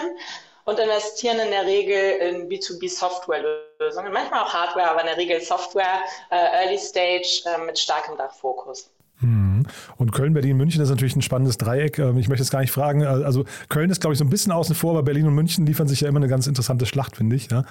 und 0.64 0.78
investieren 0.78 1.38
in 1.38 1.50
der 1.50 1.64
Regel 1.64 1.96
in 2.20 2.48
B2B-Software-Lösungen, 2.48 4.12
manchmal 4.12 4.42
auch 4.42 4.52
Hardware, 4.52 4.90
aber 4.90 5.00
in 5.00 5.06
der 5.06 5.16
Regel 5.16 5.40
Software, 5.40 6.02
äh, 6.30 6.64
Early 6.64 6.78
Stage 6.78 7.42
äh, 7.46 7.64
mit 7.64 7.78
starkem 7.78 8.18
Dachfokus. 8.18 8.90
Und 9.96 10.12
Köln, 10.12 10.34
Berlin, 10.34 10.56
München 10.56 10.82
ist 10.82 10.90
natürlich 10.90 11.16
ein 11.16 11.22
spannendes 11.22 11.58
Dreieck. 11.58 11.98
Ähm, 11.98 12.18
ich 12.18 12.28
möchte 12.28 12.42
es 12.42 12.50
gar 12.50 12.60
nicht 12.60 12.72
fragen. 12.72 13.02
Äh, 13.02 13.06
also 13.06 13.44
Köln 13.68 13.90
ist, 13.90 14.00
glaube 14.00 14.12
ich, 14.12 14.18
so 14.18 14.24
ein 14.24 14.30
bisschen 14.30 14.52
außen 14.52 14.74
vor, 14.74 14.92
aber 14.92 15.02
Berlin 15.02 15.26
und 15.26 15.34
München 15.34 15.66
liefern 15.66 15.88
sich 15.88 16.00
ja 16.00 16.08
immer 16.08 16.18
eine 16.18 16.28
ganz 16.28 16.46
interessante 16.46 16.86
Schlacht, 16.86 17.16
finde 17.16 17.36
ich. 17.36 17.50
Ja, 17.50 17.64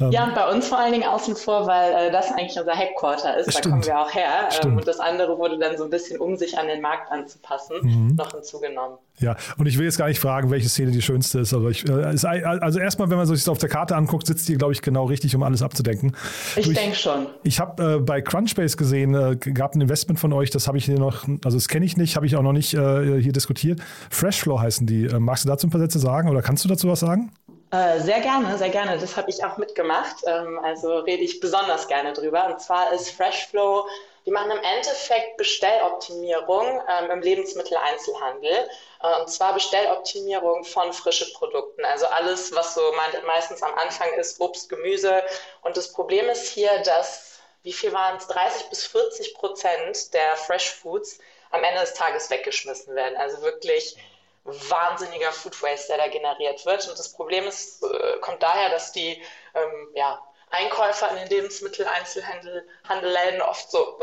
ähm, 0.00 0.10
ja 0.10 0.24
und 0.24 0.34
bei 0.34 0.48
uns 0.50 0.68
vor 0.68 0.78
allen 0.78 0.92
Dingen 0.92 1.08
außen 1.08 1.36
vor, 1.36 1.66
weil 1.66 2.08
äh, 2.08 2.12
das 2.12 2.30
eigentlich 2.30 2.58
unser 2.58 2.74
Headquarter 2.74 3.36
ist. 3.36 3.52
Stimmt. 3.52 3.64
Da 3.64 3.70
kommen 3.70 3.86
wir 3.86 4.00
auch 4.00 4.14
her. 4.14 4.48
Ähm, 4.62 4.76
und 4.76 4.86
das 4.86 5.00
andere 5.00 5.38
wurde 5.38 5.58
dann 5.58 5.76
so 5.76 5.84
ein 5.84 5.90
bisschen, 5.90 6.20
um 6.20 6.36
sich 6.36 6.58
an 6.58 6.66
den 6.66 6.80
Markt 6.80 7.10
anzupassen, 7.10 7.76
mhm. 7.82 8.14
noch 8.16 8.32
hinzugenommen. 8.32 8.98
Ja, 9.20 9.36
und 9.56 9.66
ich 9.66 9.76
will 9.78 9.84
jetzt 9.84 9.98
gar 9.98 10.06
nicht 10.06 10.20
fragen, 10.20 10.50
welche 10.50 10.68
Szene 10.68 10.92
die 10.92 11.02
schönste 11.02 11.40
ist, 11.40 11.52
aber 11.52 11.70
ich, 11.70 11.88
äh, 11.88 11.92
also 11.92 12.78
erstmal, 12.78 13.10
wenn 13.10 13.16
man 13.16 13.26
sich 13.26 13.40
das 13.40 13.48
auf 13.48 13.58
der 13.58 13.68
Karte 13.68 13.96
anguckt, 13.96 14.26
sitzt 14.26 14.48
die, 14.48 14.54
glaube 14.54 14.72
ich, 14.72 14.82
genau 14.82 15.06
richtig, 15.06 15.34
um 15.34 15.42
alles 15.42 15.62
abzudenken. 15.62 16.12
Ich 16.56 16.72
denke 16.72 16.96
schon. 16.96 17.26
Ich 17.42 17.58
habe 17.58 17.96
äh, 17.96 17.98
bei 17.98 18.20
Crunchbase 18.20 18.76
gesehen, 18.76 19.14
äh, 19.14 19.36
gab 19.36 19.74
ein 19.74 19.80
Investment 19.80 20.20
von 20.20 20.32
euch, 20.32 20.50
das 20.50 20.68
habe 20.68 20.78
ich 20.78 20.84
hier 20.84 20.98
also 21.44 21.56
das 21.56 21.68
kenne 21.68 21.84
ich 21.84 21.96
nicht, 21.96 22.16
habe 22.16 22.26
ich 22.26 22.36
auch 22.36 22.42
noch 22.42 22.52
nicht 22.52 22.74
äh, 22.74 23.20
hier 23.20 23.32
diskutiert. 23.32 23.80
Freshflow 24.10 24.60
heißen 24.60 24.86
die. 24.86 25.06
Äh, 25.06 25.18
magst 25.18 25.44
du 25.44 25.48
dazu 25.48 25.66
ein 25.66 25.70
paar 25.70 25.80
Sätze 25.80 25.98
sagen 25.98 26.28
oder 26.28 26.42
kannst 26.42 26.64
du 26.64 26.68
dazu 26.68 26.88
was 26.88 27.00
sagen? 27.00 27.32
Äh, 27.70 28.00
sehr 28.00 28.20
gerne, 28.20 28.56
sehr 28.56 28.70
gerne. 28.70 28.98
Das 28.98 29.16
habe 29.16 29.30
ich 29.30 29.44
auch 29.44 29.58
mitgemacht. 29.58 30.16
Ähm, 30.26 30.58
also 30.62 30.98
rede 31.00 31.22
ich 31.22 31.40
besonders 31.40 31.86
gerne 31.88 32.12
drüber. 32.12 32.46
Und 32.46 32.60
zwar 32.60 32.92
ist 32.92 33.10
Freshflow 33.10 33.84
die 34.28 34.32
machen 34.32 34.50
im 34.50 34.62
Endeffekt 34.62 35.38
Bestelloptimierung 35.38 36.82
ähm, 36.86 37.10
im 37.10 37.22
Lebensmitteleinzelhandel. 37.22 38.68
Äh, 39.02 39.20
und 39.20 39.30
zwar 39.30 39.54
Bestelloptimierung 39.54 40.64
von 40.64 40.92
frischen 40.92 41.32
Produkten. 41.32 41.82
Also 41.86 42.04
alles, 42.04 42.54
was 42.54 42.74
so 42.74 42.82
meistens 43.26 43.62
am 43.62 43.72
Anfang 43.76 44.08
ist, 44.18 44.38
Obst, 44.38 44.68
Gemüse. 44.68 45.22
Und 45.62 45.78
das 45.78 45.92
Problem 45.92 46.28
ist 46.28 46.46
hier, 46.50 46.70
dass, 46.84 47.37
wie 47.62 47.72
viel 47.72 47.92
waren 47.92 48.16
es, 48.16 48.26
30 48.28 48.70
bis 48.70 48.86
40 48.86 49.34
Prozent 49.34 50.14
der 50.14 50.36
Fresh 50.36 50.70
Foods 50.70 51.18
am 51.50 51.64
Ende 51.64 51.80
des 51.80 51.94
Tages 51.94 52.30
weggeschmissen 52.30 52.94
werden. 52.94 53.16
Also 53.16 53.42
wirklich 53.42 53.96
wahnsinniger 54.44 55.32
Food 55.32 55.60
Waste, 55.62 55.88
der 55.88 55.96
da 55.98 56.06
generiert 56.08 56.64
wird. 56.64 56.88
Und 56.88 56.98
das 56.98 57.12
Problem 57.12 57.46
ist, 57.46 57.82
äh, 57.82 58.16
kommt 58.20 58.42
daher, 58.42 58.70
dass 58.70 58.92
die 58.92 59.22
ähm, 59.54 59.90
ja, 59.94 60.24
Einkäufer 60.50 61.10
in 61.10 61.16
den 61.16 61.28
Lebensmitteleinzelhandelläden 61.28 63.42
oft 63.42 63.70
so 63.70 64.00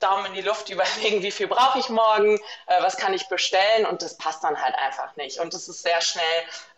Daumen 0.00 0.26
in 0.26 0.34
die 0.34 0.42
Luft 0.42 0.68
überlegen, 0.68 1.22
wie 1.22 1.30
viel 1.30 1.46
brauche 1.46 1.78
ich 1.78 1.88
morgen, 1.88 2.36
äh, 2.66 2.82
was 2.82 2.96
kann 2.96 3.14
ich 3.14 3.28
bestellen 3.28 3.86
und 3.86 4.02
das 4.02 4.16
passt 4.16 4.44
dann 4.44 4.60
halt 4.60 4.74
einfach 4.76 5.14
nicht. 5.16 5.38
Und 5.40 5.54
das 5.54 5.68
ist 5.68 5.82
sehr 5.82 6.00
schnell 6.00 6.24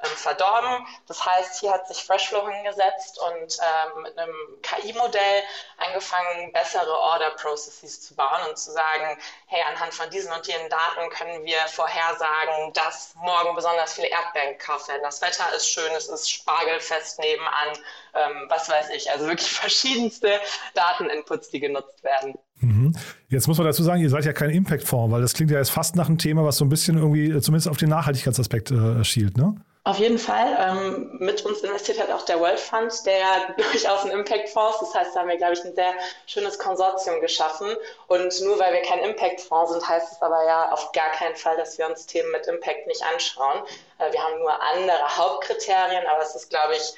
ähm, 0.02 0.10
verdorben. 0.10 0.86
Das 1.06 1.24
heißt, 1.24 1.60
hier 1.60 1.72
hat 1.72 1.88
sich 1.88 2.04
Freshflow 2.04 2.48
hingesetzt 2.48 3.18
und 3.20 3.58
ähm, 3.58 4.02
mit 4.02 4.18
einem 4.18 4.34
KI-Modell 4.62 5.42
angefangen, 5.78 6.52
bessere 6.52 6.96
Order-Processes 6.98 8.02
zu 8.02 8.14
bauen 8.14 8.48
und 8.48 8.58
zu 8.58 8.72
sagen, 8.72 9.18
hey, 9.46 9.62
anhand 9.68 9.94
von 9.94 10.08
diesen 10.10 10.32
und 10.32 10.46
jenen 10.46 10.68
Daten 10.68 11.10
können 11.10 11.44
wir 11.44 11.58
vorhersagen, 11.68 12.72
dass 12.74 13.14
morgen 13.16 13.54
besonders 13.54 13.94
viele 13.94 14.08
Erdbeeren 14.08 14.58
gekauft 14.58 14.88
werden. 14.88 15.02
Das 15.02 15.20
Wetter 15.20 15.52
ist 15.54 15.68
schön, 15.68 15.90
es 15.92 16.08
ist 16.08 16.30
spargelfest 16.30 17.18
nebenan, 17.18 17.78
ähm, 18.14 18.46
was 18.48 18.68
weiß 18.68 18.90
ich. 18.90 19.10
Also 19.10 19.26
wirklich 19.26 19.50
verschiedenste 19.58 20.40
Dateninputs, 20.74 21.50
die 21.50 21.60
genutzt 21.60 22.02
werden. 22.02 22.38
Mhm. 22.60 22.92
Jetzt 23.28 23.46
muss 23.46 23.58
man 23.58 23.66
dazu 23.66 23.82
sagen, 23.82 24.00
ihr 24.00 24.10
seid 24.10 24.24
ja 24.24 24.32
kein 24.32 24.50
Impact-Fonds, 24.50 25.12
weil 25.12 25.22
das 25.22 25.34
klingt 25.34 25.50
ja 25.50 25.58
jetzt 25.58 25.70
fast 25.70 25.96
nach 25.96 26.08
einem 26.08 26.18
Thema, 26.18 26.44
was 26.44 26.56
so 26.56 26.64
ein 26.64 26.68
bisschen 26.68 26.98
irgendwie 26.98 27.30
äh, 27.30 27.40
zumindest 27.40 27.68
auf 27.68 27.76
den 27.76 27.88
Nachhaltigkeitsaspekt 27.88 28.70
äh, 28.70 29.04
schielt, 29.04 29.36
ne? 29.36 29.54
Auf 29.88 29.98
jeden 30.00 30.18
Fall. 30.18 30.54
Ähm, 30.60 31.16
mit 31.18 31.46
uns 31.46 31.60
investiert 31.60 31.98
halt 31.98 32.12
auch 32.12 32.26
der 32.26 32.38
World 32.40 32.60
Fund, 32.60 32.92
der 33.06 33.18
ja 33.20 33.54
durchaus 33.56 34.04
ein 34.04 34.10
Impact-Fonds 34.10 34.82
ist. 34.82 34.92
Das 34.92 34.94
heißt, 34.94 35.16
da 35.16 35.20
haben 35.20 35.30
wir, 35.30 35.38
glaube 35.38 35.54
ich, 35.54 35.64
ein 35.64 35.74
sehr 35.74 35.94
schönes 36.26 36.58
Konsortium 36.58 37.22
geschaffen. 37.22 37.74
Und 38.06 38.38
nur 38.42 38.58
weil 38.58 38.74
wir 38.74 38.82
kein 38.82 38.98
Impact-Fonds 38.98 39.72
sind, 39.72 39.88
heißt 39.88 40.12
es 40.12 40.20
aber 40.20 40.44
ja 40.46 40.72
auf 40.72 40.92
gar 40.92 41.10
keinen 41.12 41.36
Fall, 41.36 41.56
dass 41.56 41.78
wir 41.78 41.88
uns 41.88 42.04
Themen 42.04 42.30
mit 42.32 42.46
Impact 42.46 42.86
nicht 42.86 43.02
anschauen. 43.02 43.62
Äh, 43.96 44.12
wir 44.12 44.22
haben 44.22 44.38
nur 44.40 44.52
andere 44.62 45.16
Hauptkriterien, 45.16 46.06
aber 46.06 46.22
es 46.22 46.34
ist, 46.34 46.50
glaube 46.50 46.74
ich, 46.74 46.94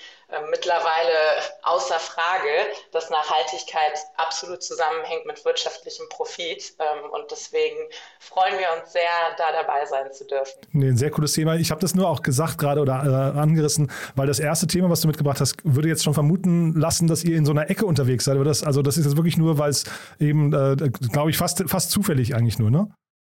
mittlerweile 0.50 1.16
außer 1.62 1.98
Frage, 1.98 2.48
dass 2.92 3.10
Nachhaltigkeit 3.10 3.98
absolut 4.16 4.62
zusammenhängt 4.62 5.26
mit 5.26 5.44
wirtschaftlichem 5.44 6.08
Profit. 6.08 6.74
Ähm, 6.78 7.10
und 7.10 7.30
deswegen 7.30 7.76
freuen 8.18 8.58
wir 8.58 8.66
uns 8.78 8.92
sehr, 8.92 9.02
da 9.36 9.52
dabei 9.52 9.84
sein 9.86 10.12
zu 10.12 10.26
dürfen. 10.26 10.60
Nee, 10.72 10.88
ein 10.88 10.96
sehr 10.96 11.10
cooles 11.10 11.32
Thema. 11.32 11.56
Ich 11.56 11.70
habe 11.70 11.80
das 11.80 11.94
nur 11.94 12.08
auch 12.08 12.22
gesagt 12.22 12.58
gerade 12.58 12.80
oder 12.80 13.34
äh, 13.34 13.38
angerissen, 13.38 13.90
weil 14.14 14.26
das 14.26 14.38
erste 14.38 14.66
Thema, 14.66 14.90
was 14.90 15.00
du 15.00 15.08
mitgebracht 15.08 15.40
hast, 15.40 15.56
würde 15.64 15.88
jetzt 15.88 16.04
schon 16.04 16.14
vermuten 16.14 16.74
lassen, 16.74 17.08
dass 17.08 17.24
ihr 17.24 17.36
in 17.36 17.44
so 17.44 17.52
einer 17.52 17.70
Ecke 17.70 17.86
unterwegs 17.86 18.24
seid. 18.24 18.36
Aber 18.36 18.44
das, 18.44 18.62
also 18.62 18.82
das 18.82 18.96
ist 18.96 19.06
jetzt 19.06 19.16
wirklich 19.16 19.36
nur, 19.36 19.58
weil 19.58 19.70
es 19.70 19.84
eben, 20.18 20.52
äh, 20.52 20.76
glaube 21.12 21.30
ich, 21.30 21.38
fast, 21.38 21.62
fast 21.66 21.90
zufällig 21.90 22.34
eigentlich 22.34 22.58
nur, 22.58 22.70
ne? 22.70 22.88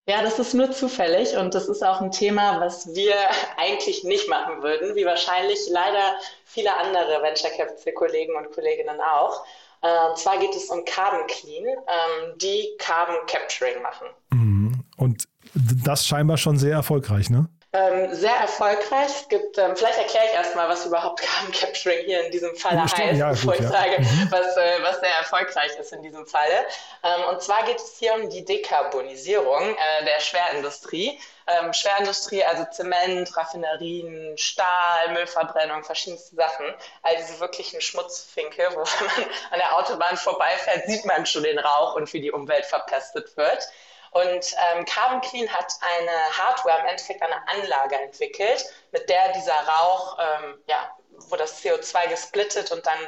Ja, 0.09 0.23
das 0.23 0.39
ist 0.39 0.55
nur 0.55 0.71
zufällig 0.71 1.37
und 1.37 1.55
das 1.55 1.69
ist 1.69 1.85
auch 1.85 2.01
ein 2.01 2.11
Thema, 2.11 2.61
was 2.61 2.95
wir 2.95 3.15
eigentlich 3.59 4.05
nicht 4.05 4.27
machen 4.29 4.63
würden, 4.63 4.97
wie 4.97 5.05
wahrscheinlich 5.05 5.59
leider 5.71 6.15
viele 6.47 6.75
andere 6.75 7.23
Venture 7.23 7.51
Capital 7.51 7.93
Kollegen 7.93 8.35
und 8.35 8.51
Kolleginnen 8.53 9.01
auch. 9.01 9.45
Und 9.81 10.19
zwar 10.19 10.39
geht 10.39 10.57
es 10.57 10.71
um 10.71 10.85
Carbon 10.85 11.25
Clean, 11.29 11.65
ähm, 11.67 12.39
die 12.39 12.71
Carbon 12.79 13.15
Capturing 13.29 13.81
machen. 13.81 14.09
Mhm. 14.33 14.83
Und 14.97 15.29
das 15.55 16.05
scheinbar 16.05 16.37
schon 16.37 16.59
sehr 16.59 16.73
erfolgreich, 16.73 17.31
ne? 17.31 17.49
Ähm, 17.79 18.13
sehr 18.15 18.35
erfolgreich. 18.35 19.09
Es 19.09 19.29
gibt, 19.29 19.57
ähm, 19.57 19.77
vielleicht 19.77 19.99
erkläre 19.99 20.25
ich 20.27 20.33
erstmal, 20.33 20.69
was 20.69 20.85
überhaupt 20.85 21.21
Carbon 21.23 21.53
Capturing 21.53 22.05
hier 22.07 22.25
in 22.25 22.33
diesem 22.33 22.57
Falle 22.57 22.83
heißt, 22.83 22.99
ja, 22.99 23.31
bevor 23.31 23.53
gut, 23.53 23.61
ich 23.61 23.71
ja. 23.71 23.71
sage, 23.71 24.01
mhm. 24.01 24.29
was, 24.31 24.57
äh, 24.57 24.83
was 24.83 25.01
sehr 25.01 25.15
erfolgreich 25.15 25.77
ist 25.79 25.93
in 25.93 26.03
diesem 26.03 26.27
Falle. 26.27 26.67
Ähm, 27.05 27.25
und 27.31 27.43
zwar 27.43 27.65
geht 27.65 27.77
es 27.77 27.97
hier 27.99 28.15
um 28.15 28.31
die 28.31 28.45
Dekarbonisierung 28.45 29.63
äh, 29.63 30.05
der 30.05 30.19
Schwerindustrie. 30.21 31.21
Ähm, 31.47 31.73
Schwerindustrie, 31.73 32.43
also 32.43 32.65
Zement, 32.73 33.37
Raffinerien, 33.37 34.37
Stahl, 34.37 35.13
Müllverbrennung, 35.13 35.85
verschiedenste 35.85 36.35
Sachen. 36.35 36.67
All 37.03 37.17
diese 37.17 37.39
wirklichen 37.39 37.81
Schmutzfinke, 37.81 38.71
wo 38.73 38.79
man 38.81 39.27
an 39.51 39.59
der 39.59 39.77
Autobahn 39.77 40.17
vorbeifährt, 40.17 40.87
sieht 40.87 41.05
man 41.05 41.27
schon 41.27 41.45
den 41.45 41.59
Rauch 41.59 41.95
und 41.95 42.13
wie 42.13 42.21
die 42.21 42.33
Umwelt 42.33 42.67
verpestet 42.67 43.37
wird. 43.37 43.69
Und 44.11 44.57
ähm, 44.73 44.85
Carbon 44.85 45.21
Clean 45.21 45.49
hat 45.53 45.73
eine 45.81 46.39
Hardware, 46.39 46.81
im 46.81 46.87
Endeffekt 46.87 47.23
eine 47.23 47.47
Anlage 47.49 47.97
entwickelt, 47.97 48.65
mit 48.93 49.09
der 49.09 49.33
dieser 49.33 49.55
Rauch, 49.55 50.19
ähm, 50.19 50.63
ja, 50.67 50.91
wo 51.29 51.37
das 51.37 51.63
CO2 51.63 52.09
gesplittet 52.09 52.71
und 52.71 52.87
dann 52.87 52.99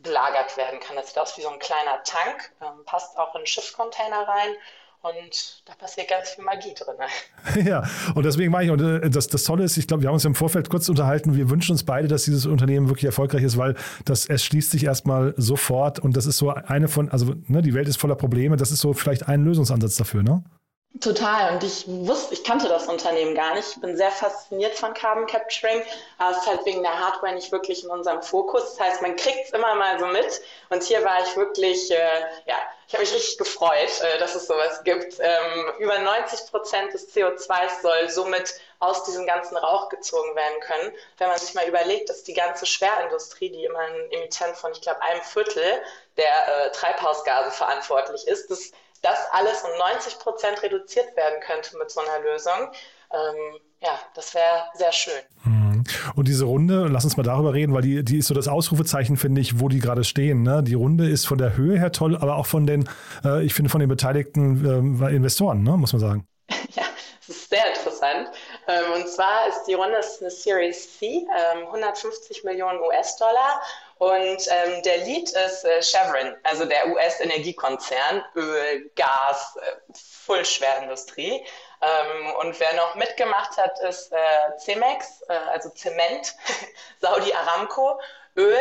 gelagert 0.00 0.56
werden 0.56 0.80
kann. 0.80 0.96
Das 0.96 1.08
sieht 1.08 1.18
aus 1.18 1.36
wie 1.36 1.42
so 1.42 1.50
ein 1.50 1.58
kleiner 1.58 2.02
Tank, 2.04 2.52
ähm, 2.62 2.84
passt 2.84 3.18
auch 3.18 3.34
in 3.34 3.46
Schiffscontainer 3.46 4.26
rein 4.28 4.56
und 5.06 5.62
da 5.66 5.74
passiert 5.74 6.08
ganz 6.08 6.30
viel 6.30 6.44
Magie 6.44 6.74
drin. 6.74 7.64
Ja, 7.66 7.84
und 8.14 8.24
deswegen 8.24 8.50
mache 8.50 8.64
ich, 8.64 8.70
und 8.70 8.80
äh, 8.80 9.08
das, 9.10 9.28
das 9.28 9.44
Tolle 9.44 9.64
ist, 9.64 9.76
ich 9.76 9.86
glaube, 9.86 10.02
wir 10.02 10.08
haben 10.08 10.14
uns 10.14 10.24
im 10.24 10.34
Vorfeld 10.34 10.68
kurz 10.68 10.88
unterhalten, 10.88 11.34
wir 11.34 11.48
wünschen 11.48 11.72
uns 11.72 11.84
beide, 11.84 12.08
dass 12.08 12.24
dieses 12.24 12.46
Unternehmen 12.46 12.88
wirklich 12.88 13.04
erfolgreich 13.04 13.42
ist, 13.42 13.56
weil 13.56 13.74
das, 14.04 14.26
es 14.26 14.44
schließt 14.44 14.70
sich 14.70 14.84
erstmal 14.84 15.34
sofort 15.36 15.98
und 15.98 16.16
das 16.16 16.26
ist 16.26 16.38
so 16.38 16.50
eine 16.50 16.88
von, 16.88 17.08
also 17.10 17.34
ne, 17.46 17.62
die 17.62 17.74
Welt 17.74 17.88
ist 17.88 17.98
voller 17.98 18.16
Probleme, 18.16 18.56
das 18.56 18.70
ist 18.70 18.80
so 18.80 18.92
vielleicht 18.92 19.28
ein 19.28 19.44
Lösungsansatz 19.44 19.96
dafür, 19.96 20.22
ne? 20.22 20.44
Total. 21.00 21.52
Und 21.52 21.64
ich 21.64 21.84
wusste, 21.86 22.32
ich 22.32 22.44
kannte 22.44 22.68
das 22.68 22.86
Unternehmen 22.86 23.34
gar 23.34 23.54
nicht. 23.54 23.70
Ich 23.70 23.80
bin 23.80 23.96
sehr 23.96 24.10
fasziniert 24.10 24.74
von 24.74 24.94
Carbon 24.94 25.26
Capturing, 25.26 25.82
aber 26.16 26.30
es 26.30 26.38
ist 26.38 26.46
halt 26.46 26.64
wegen 26.64 26.82
der 26.82 26.98
Hardware 26.98 27.34
nicht 27.34 27.50
wirklich 27.50 27.82
in 27.82 27.90
unserem 27.90 28.22
Fokus. 28.22 28.76
Das 28.76 28.80
heißt, 28.80 29.02
man 29.02 29.16
kriegt 29.16 29.46
es 29.46 29.50
immer 29.50 29.74
mal 29.74 29.98
so 29.98 30.06
mit. 30.06 30.40
Und 30.70 30.82
hier 30.84 31.04
war 31.04 31.22
ich 31.22 31.36
wirklich, 31.36 31.90
äh, 31.90 32.20
ja, 32.46 32.56
ich 32.86 32.94
habe 32.94 33.02
mich 33.02 33.12
richtig 33.12 33.36
gefreut, 33.36 34.00
äh, 34.00 34.18
dass 34.18 34.36
es 34.36 34.46
sowas 34.46 34.84
gibt. 34.84 35.16
Ähm, 35.18 35.72
über 35.80 35.98
90 35.98 36.50
Prozent 36.50 36.94
des 36.94 37.12
CO2 37.14 37.82
soll 37.82 38.08
somit 38.08 38.54
aus 38.78 39.04
diesem 39.04 39.26
ganzen 39.26 39.56
Rauch 39.56 39.88
gezogen 39.88 40.34
werden 40.36 40.60
können. 40.60 40.92
Wenn 41.18 41.28
man 41.28 41.38
sich 41.38 41.52
mal 41.54 41.66
überlegt, 41.66 42.08
dass 42.10 42.22
die 42.22 42.34
ganze 42.34 42.64
Schwerindustrie, 42.64 43.50
die 43.50 43.64
immer 43.64 43.80
ein 43.80 44.12
Emittent 44.12 44.56
von, 44.56 44.72
ich 44.72 44.82
glaube, 44.82 45.02
einem 45.02 45.22
Viertel 45.22 45.82
der 46.16 46.66
äh, 46.66 46.70
Treibhausgase 46.70 47.50
verantwortlich 47.50 48.26
ist, 48.28 48.50
das 48.50 48.70
das 49.00 49.18
alles 49.32 49.62
um 49.62 49.70
90 49.78 50.18
Prozent 50.18 50.62
reduziert 50.62 51.16
werden 51.16 51.40
könnte 51.40 51.76
mit 51.78 51.90
so 51.90 52.00
einer 52.00 52.24
Lösung, 52.24 52.70
ähm, 53.12 53.60
ja, 53.80 53.98
das 54.14 54.34
wäre 54.34 54.64
sehr 54.74 54.92
schön. 54.92 55.20
Mhm. 55.44 55.84
Und 56.14 56.28
diese 56.28 56.44
Runde, 56.44 56.88
lass 56.88 57.04
uns 57.04 57.16
mal 57.16 57.22
darüber 57.22 57.54
reden, 57.54 57.74
weil 57.74 57.82
die, 57.82 58.04
die 58.04 58.18
ist 58.18 58.28
so 58.28 58.34
das 58.34 58.48
Ausrufezeichen, 58.48 59.16
finde 59.16 59.40
ich, 59.40 59.60
wo 59.60 59.68
die 59.68 59.78
gerade 59.78 60.04
stehen. 60.04 60.42
Ne? 60.42 60.62
Die 60.62 60.74
Runde 60.74 61.08
ist 61.08 61.26
von 61.26 61.38
der 61.38 61.56
Höhe 61.56 61.78
her 61.78 61.92
toll, 61.92 62.16
aber 62.16 62.36
auch 62.36 62.46
von 62.46 62.66
den, 62.66 62.88
äh, 63.24 63.44
ich 63.44 63.54
finde, 63.54 63.70
von 63.70 63.80
den 63.80 63.88
beteiligten 63.88 65.00
äh, 65.02 65.14
Investoren, 65.14 65.62
ne? 65.62 65.76
muss 65.76 65.92
man 65.92 66.00
sagen. 66.00 66.28
Ja, 66.74 66.84
das 67.26 67.36
ist 67.36 67.50
sehr 67.50 67.68
interessant. 67.68 68.28
Ähm, 68.68 69.00
und 69.00 69.08
zwar 69.08 69.48
ist 69.48 69.64
die 69.64 69.74
Runde 69.74 69.96
ist 69.98 70.20
eine 70.20 70.30
Series 70.30 70.98
C, 70.98 71.06
ähm, 71.06 71.66
150 71.66 72.44
Millionen 72.44 72.80
US-Dollar 72.80 73.60
und 73.98 74.46
ähm, 74.48 74.82
der 74.82 74.98
Lead 74.98 75.30
ist 75.30 75.64
äh, 75.64 75.82
Chevron, 75.82 76.36
also 76.42 76.66
der 76.66 76.88
US-Energiekonzern, 76.88 78.22
Öl, 78.34 78.90
Gas, 78.94 79.56
äh, 79.56 79.92
Full-Schwerindustrie. 80.26 81.42
Ähm, 81.80 82.32
und 82.40 82.58
wer 82.60 82.74
noch 82.74 82.94
mitgemacht 82.96 83.56
hat, 83.56 83.78
ist 83.80 84.12
äh, 84.12 84.58
Cemex, 84.58 85.22
äh, 85.28 85.32
also 85.50 85.70
Zement, 85.70 86.34
Saudi 87.00 87.32
Aramco, 87.32 87.98
Öl 88.36 88.58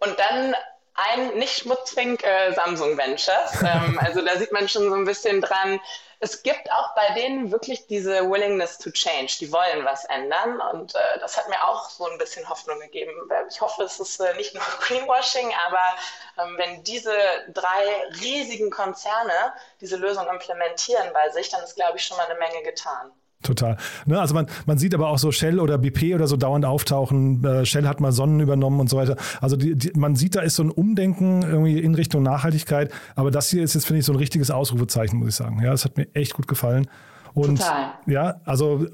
und 0.00 0.18
dann 0.18 0.54
ein 0.94 1.38
nicht 1.38 1.58
Schmutzfink 1.58 2.22
äh, 2.24 2.52
Samsung 2.52 2.98
Ventures. 2.98 3.62
Ähm, 3.62 3.98
also 4.02 4.22
da 4.22 4.36
sieht 4.36 4.52
man 4.52 4.68
schon 4.68 4.90
so 4.90 4.94
ein 4.94 5.04
bisschen 5.04 5.40
dran, 5.40 5.80
es 6.20 6.42
gibt 6.42 6.70
auch 6.70 6.94
bei 6.94 7.14
denen 7.14 7.50
wirklich 7.50 7.86
diese 7.86 8.28
Willingness 8.30 8.78
to 8.78 8.90
change. 8.90 9.36
Die 9.40 9.52
wollen 9.52 9.84
was 9.84 10.04
ändern 10.06 10.60
und 10.72 10.94
äh, 10.94 11.18
das 11.20 11.36
hat 11.36 11.48
mir 11.48 11.62
auch 11.66 11.90
so 11.90 12.06
ein 12.06 12.18
bisschen 12.18 12.48
Hoffnung 12.48 12.80
gegeben. 12.80 13.12
Ich 13.50 13.60
hoffe, 13.60 13.84
es 13.84 14.00
ist 14.00 14.20
äh, 14.20 14.34
nicht 14.34 14.54
nur 14.54 14.62
Greenwashing, 14.80 15.52
aber 15.66 15.82
ähm, 16.38 16.56
wenn 16.58 16.82
diese 16.84 17.12
drei 17.52 18.06
riesigen 18.20 18.70
Konzerne 18.70 19.54
diese 19.80 19.96
Lösung 19.96 20.26
implementieren 20.28 21.12
bei 21.12 21.28
sich, 21.30 21.48
dann 21.50 21.62
ist, 21.62 21.76
glaube 21.76 21.98
ich, 21.98 22.04
schon 22.04 22.16
mal 22.16 22.26
eine 22.26 22.38
Menge 22.38 22.62
getan. 22.62 23.12
Total. 23.42 23.76
Ne, 24.06 24.18
also 24.18 24.34
man, 24.34 24.46
man 24.66 24.78
sieht 24.78 24.94
aber 24.94 25.08
auch 25.08 25.18
so 25.18 25.30
Shell 25.30 25.60
oder 25.60 25.78
BP 25.78 26.14
oder 26.14 26.26
so 26.26 26.36
dauernd 26.36 26.64
auftauchen. 26.64 27.44
Äh, 27.44 27.66
Shell 27.66 27.86
hat 27.86 28.00
mal 28.00 28.12
Sonnen 28.12 28.40
übernommen 28.40 28.80
und 28.80 28.88
so 28.88 28.96
weiter. 28.96 29.16
Also 29.40 29.56
die, 29.56 29.76
die, 29.76 29.92
man 29.94 30.16
sieht, 30.16 30.34
da 30.34 30.40
ist 30.40 30.56
so 30.56 30.62
ein 30.62 30.70
Umdenken 30.70 31.42
irgendwie 31.42 31.78
in 31.78 31.94
Richtung 31.94 32.22
Nachhaltigkeit. 32.22 32.92
Aber 33.14 33.30
das 33.30 33.50
hier 33.50 33.62
ist 33.62 33.74
jetzt, 33.74 33.86
finde 33.86 34.00
ich, 34.00 34.06
so 34.06 34.12
ein 34.12 34.18
richtiges 34.18 34.50
Ausrufezeichen, 34.50 35.18
muss 35.18 35.28
ich 35.28 35.34
sagen. 35.34 35.60
Ja, 35.62 35.70
das 35.70 35.84
hat 35.84 35.96
mir 35.96 36.08
echt 36.14 36.34
gut 36.34 36.48
gefallen. 36.48 36.88
Und 37.34 37.58
Total. 37.58 37.92
ja, 38.06 38.40
also 38.46 38.86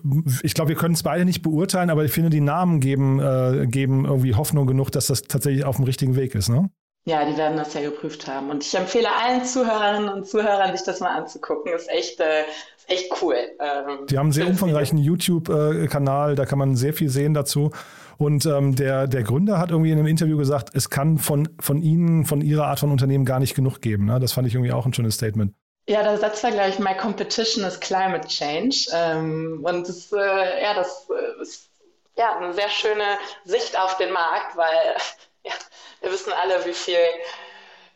ich 0.43 0.55
glaube, 0.55 0.71
wir 0.71 0.77
können 0.77 0.95
es 0.95 1.05
beide 1.05 1.25
nicht 1.25 1.43
beurteilen, 1.43 1.91
aber 1.91 2.05
ich 2.05 2.11
finde, 2.11 2.29
die 2.29 2.41
Namen 2.41 2.81
geben, 2.81 3.21
äh, 3.21 3.69
geben 3.69 4.05
irgendwie 4.05 4.35
Hoffnung 4.35 4.67
genug, 4.67 4.91
dass 4.91 5.07
das 5.07 5.23
tatsächlich 5.23 5.65
auf 5.65 5.77
dem 5.77 5.85
richtigen 5.85 6.17
Weg 6.17 6.35
ist, 6.35 6.49
ne? 6.49 6.69
Ja, 7.05 7.25
die 7.25 7.37
werden 7.37 7.57
das 7.57 7.75
ja 7.75 7.81
geprüft 7.81 8.29
haben. 8.29 8.51
Und 8.51 8.65
ich 8.65 8.75
empfehle 8.75 9.09
allen 9.13 9.45
Zuhörerinnen 9.45 10.09
und 10.09 10.27
Zuhörern, 10.27 10.77
sich 10.77 10.85
das 10.85 11.01
mal 11.01 11.17
anzugucken. 11.17 11.73
Ist 11.73 11.89
echt, 11.89 12.21
äh, 12.21 12.45
ist 12.83 12.91
echt 12.91 13.23
cool. 13.23 13.37
Ähm, 13.61 14.07
die 14.07 14.19
haben 14.19 14.27
einen 14.27 14.33
sehr 14.33 14.47
umfangreichen 14.47 14.99
YouTube-Kanal, 14.99 16.35
da 16.35 16.45
kann 16.47 16.59
man 16.59 16.77
sehr 16.77 16.95
viel 16.95 17.09
sehen 17.09 17.35
dazu. 17.35 17.71
Und 18.19 18.47
ähm, 18.47 18.77
der, 18.77 19.09
der 19.09 19.23
Gründer 19.23 19.59
hat 19.59 19.71
irgendwie 19.71 19.91
in 19.91 19.99
einem 19.99 20.07
Interview 20.07 20.37
gesagt, 20.37 20.71
es 20.75 20.91
kann 20.91 21.19
von, 21.19 21.49
von 21.61 21.83
Ihnen, 21.83 22.25
von 22.25 22.41
Ihrer 22.41 22.67
Art 22.67 22.81
von 22.81 22.91
Unternehmen 22.91 23.25
gar 23.25 23.41
nicht 23.41 23.55
genug 23.55 23.81
geben. 23.81 24.07
Ne? 24.07 24.21
Das 24.21 24.33
fand 24.33 24.47
ich 24.47 24.55
irgendwie 24.55 24.73
auch 24.73 24.87
ein 24.87 24.95
schönes 24.95 25.15
Statement. 25.15 25.55
Ja, 25.89 26.03
der 26.05 26.17
Satz 26.19 26.45
war, 26.45 26.53
glaube 26.53 26.69
ich, 26.69 26.79
My 26.79 26.97
Competition 26.97 27.65
is 27.65 27.81
Climate 27.81 28.29
Change. 28.29 28.87
Ähm, 28.93 29.61
und 29.65 29.89
das, 29.89 30.13
äh, 30.13 30.63
ja, 30.63 30.75
das 30.75 31.09
äh, 31.11 31.43
ist 31.43 31.71
ja, 32.17 32.37
eine 32.37 32.53
sehr 32.53 32.69
schöne 32.69 33.19
Sicht 33.45 33.79
auf 33.79 33.97
den 33.97 34.13
Markt, 34.13 34.57
weil 34.57 34.97
ja, 35.45 35.53
wir 36.01 36.13
wissen 36.13 36.33
alle, 36.33 36.65
wie 36.65 36.75
viel, 36.75 36.95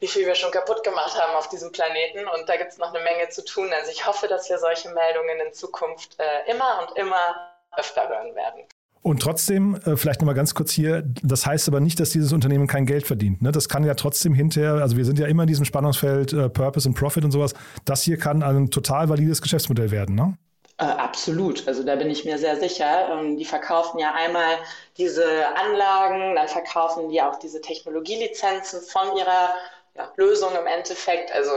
wie 0.01 0.07
viel 0.07 0.27
wir 0.27 0.35
schon 0.35 0.51
kaputt 0.51 0.83
gemacht 0.85 1.21
haben 1.21 1.35
auf 1.37 1.49
diesem 1.49 1.73
Planeten 1.73 2.27
und 2.29 2.49
da 2.49 2.57
gibt 2.57 2.73
es 2.73 2.79
noch 2.79 2.95
eine 2.95 3.03
Menge 3.03 3.29
zu 3.31 3.45
tun. 3.45 3.71
Also 3.73 3.91
ich 3.91 4.07
hoffe, 4.07 4.29
dass 4.29 4.49
wir 4.49 4.59
solche 4.59 4.89
Meldungen 4.91 5.47
in 5.47 5.53
Zukunft 5.53 6.17
äh, 6.19 6.51
immer 6.51 6.87
und 6.87 6.99
immer 6.99 7.53
öfter 7.77 8.09
hören 8.09 8.35
werden. 8.35 8.63
Und 9.07 9.23
trotzdem, 9.23 9.77
äh, 9.87 9.97
vielleicht 9.97 10.21
nochmal 10.21 10.35
ganz 10.35 10.55
kurz 10.55 10.73
hier, 10.73 11.05
das 11.23 11.47
heißt 11.47 11.69
aber 11.69 11.79
nicht, 11.79 12.01
dass 12.01 12.11
dieses 12.11 12.33
Unternehmen 12.33 12.67
kein 12.67 12.87
Geld 12.87 13.07
verdient. 13.07 13.41
Ne? 13.41 13.53
Das 13.53 13.69
kann 13.69 13.85
ja 13.85 13.95
trotzdem 13.95 14.35
hinterher, 14.35 14.83
also 14.83 14.97
wir 14.97 15.05
sind 15.05 15.19
ja 15.19 15.29
immer 15.29 15.45
in 15.45 15.47
diesem 15.47 15.65
Spannungsfeld 15.65 16.33
äh, 16.33 16.49
Purpose 16.49 16.89
und 16.89 16.95
Profit 16.95 17.25
und 17.25 17.31
sowas. 17.31 17.55
Das 17.85 18.03
hier 18.03 18.19
kann 18.19 18.43
ein 18.43 18.71
total 18.71 19.09
valides 19.09 19.41
Geschäftsmodell 19.41 19.93
werden, 19.93 20.17
ne? 20.17 20.37
Äh, 20.79 20.85
absolut, 20.85 21.67
also 21.69 21.85
da 21.85 21.95
bin 21.95 22.11
ich 22.11 22.25
mir 22.25 22.37
sehr 22.37 22.59
sicher. 22.59 23.09
Ähm, 23.13 23.37
die 23.39 23.45
verkaufen 23.45 23.99
ja 23.99 24.13
einmal 24.13 24.57
diese 24.99 25.25
Anlagen, 25.57 26.35
dann 26.35 26.49
verkaufen 26.49 27.09
die 27.09 27.23
auch 27.23 27.39
diese 27.39 27.61
Technologielizenzen 27.61 28.81
von 28.83 29.17
ihrer 29.17 29.55
ja, 29.97 30.13
Lösung 30.17 30.55
im 30.57 30.67
Endeffekt. 30.67 31.33
Also 31.33 31.53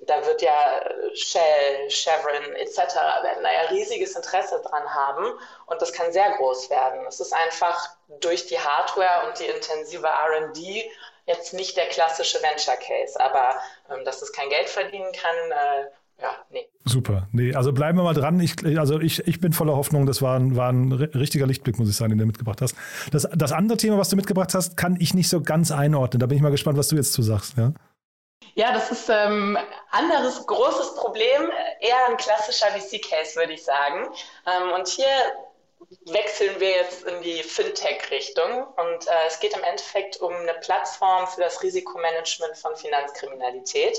da 0.00 0.24
wird 0.26 0.42
ja 0.42 0.84
Shell, 1.14 1.88
Chevron 1.88 2.54
etc. 2.56 2.78
werden 3.22 3.42
da 3.42 3.52
ja 3.52 3.68
riesiges 3.70 4.14
Interesse 4.14 4.60
dran 4.62 4.94
haben 4.94 5.38
und 5.66 5.80
das 5.80 5.92
kann 5.92 6.12
sehr 6.12 6.30
groß 6.32 6.68
werden. 6.70 7.06
Es 7.06 7.20
ist 7.20 7.32
einfach 7.32 7.90
durch 8.20 8.46
die 8.46 8.58
Hardware 8.58 9.26
und 9.26 9.38
die 9.38 9.46
intensive 9.46 10.06
R&D 10.06 10.90
jetzt 11.26 11.54
nicht 11.54 11.76
der 11.76 11.88
klassische 11.88 12.42
Venture 12.42 12.76
Case, 12.76 13.18
aber 13.18 13.60
ähm, 13.90 14.04
dass 14.04 14.22
es 14.22 14.32
kein 14.32 14.50
Geld 14.50 14.68
verdienen 14.68 15.12
kann, 15.12 15.52
äh, 15.52 15.90
ja, 16.22 16.30
nee. 16.50 16.68
Super. 16.84 17.28
Nee, 17.32 17.54
also 17.54 17.72
bleiben 17.72 17.98
wir 17.98 18.04
mal 18.04 18.14
dran. 18.14 18.38
Ich, 18.40 18.56
also 18.78 19.00
ich, 19.00 19.26
ich 19.26 19.40
bin 19.40 19.52
voller 19.52 19.76
Hoffnung. 19.76 20.06
Das 20.06 20.22
war 20.22 20.38
ein, 20.38 20.56
war 20.56 20.72
ein 20.72 20.92
richtiger 20.92 21.46
Lichtblick, 21.46 21.78
muss 21.78 21.88
ich 21.88 21.96
sagen, 21.96 22.10
den 22.10 22.18
du 22.18 22.26
mitgebracht 22.26 22.60
hast. 22.60 22.76
Das, 23.10 23.28
das 23.34 23.52
andere 23.52 23.76
Thema, 23.76 23.98
was 23.98 24.08
du 24.08 24.16
mitgebracht 24.16 24.54
hast, 24.54 24.76
kann 24.76 24.96
ich 25.00 25.14
nicht 25.14 25.28
so 25.28 25.40
ganz 25.40 25.70
einordnen. 25.70 26.20
Da 26.20 26.26
bin 26.26 26.36
ich 26.36 26.42
mal 26.42 26.50
gespannt, 26.50 26.78
was 26.78 26.88
du 26.88 26.96
jetzt 26.96 27.12
zu 27.12 27.22
sagst. 27.22 27.56
Ja, 27.56 27.72
ja 28.54 28.72
das 28.72 28.90
ist 28.90 29.10
ein 29.10 29.32
ähm, 29.32 29.58
anderes 29.90 30.46
großes 30.46 30.94
Problem. 30.96 31.50
Eher 31.80 32.08
ein 32.08 32.16
klassischer 32.16 32.66
VC-Case, 32.66 33.36
würde 33.36 33.52
ich 33.52 33.64
sagen. 33.64 34.08
Ähm, 34.46 34.72
und 34.76 34.88
hier 34.88 35.06
wechseln 36.06 36.58
wir 36.58 36.70
jetzt 36.70 37.04
in 37.04 37.22
die 37.22 37.42
Fintech-Richtung. 37.42 38.66
Und 38.76 39.06
äh, 39.06 39.26
es 39.26 39.40
geht 39.40 39.56
im 39.56 39.62
Endeffekt 39.62 40.20
um 40.20 40.32
eine 40.32 40.54
Plattform 40.54 41.26
für 41.26 41.40
das 41.40 41.62
Risikomanagement 41.62 42.56
von 42.56 42.76
Finanzkriminalität. 42.76 43.98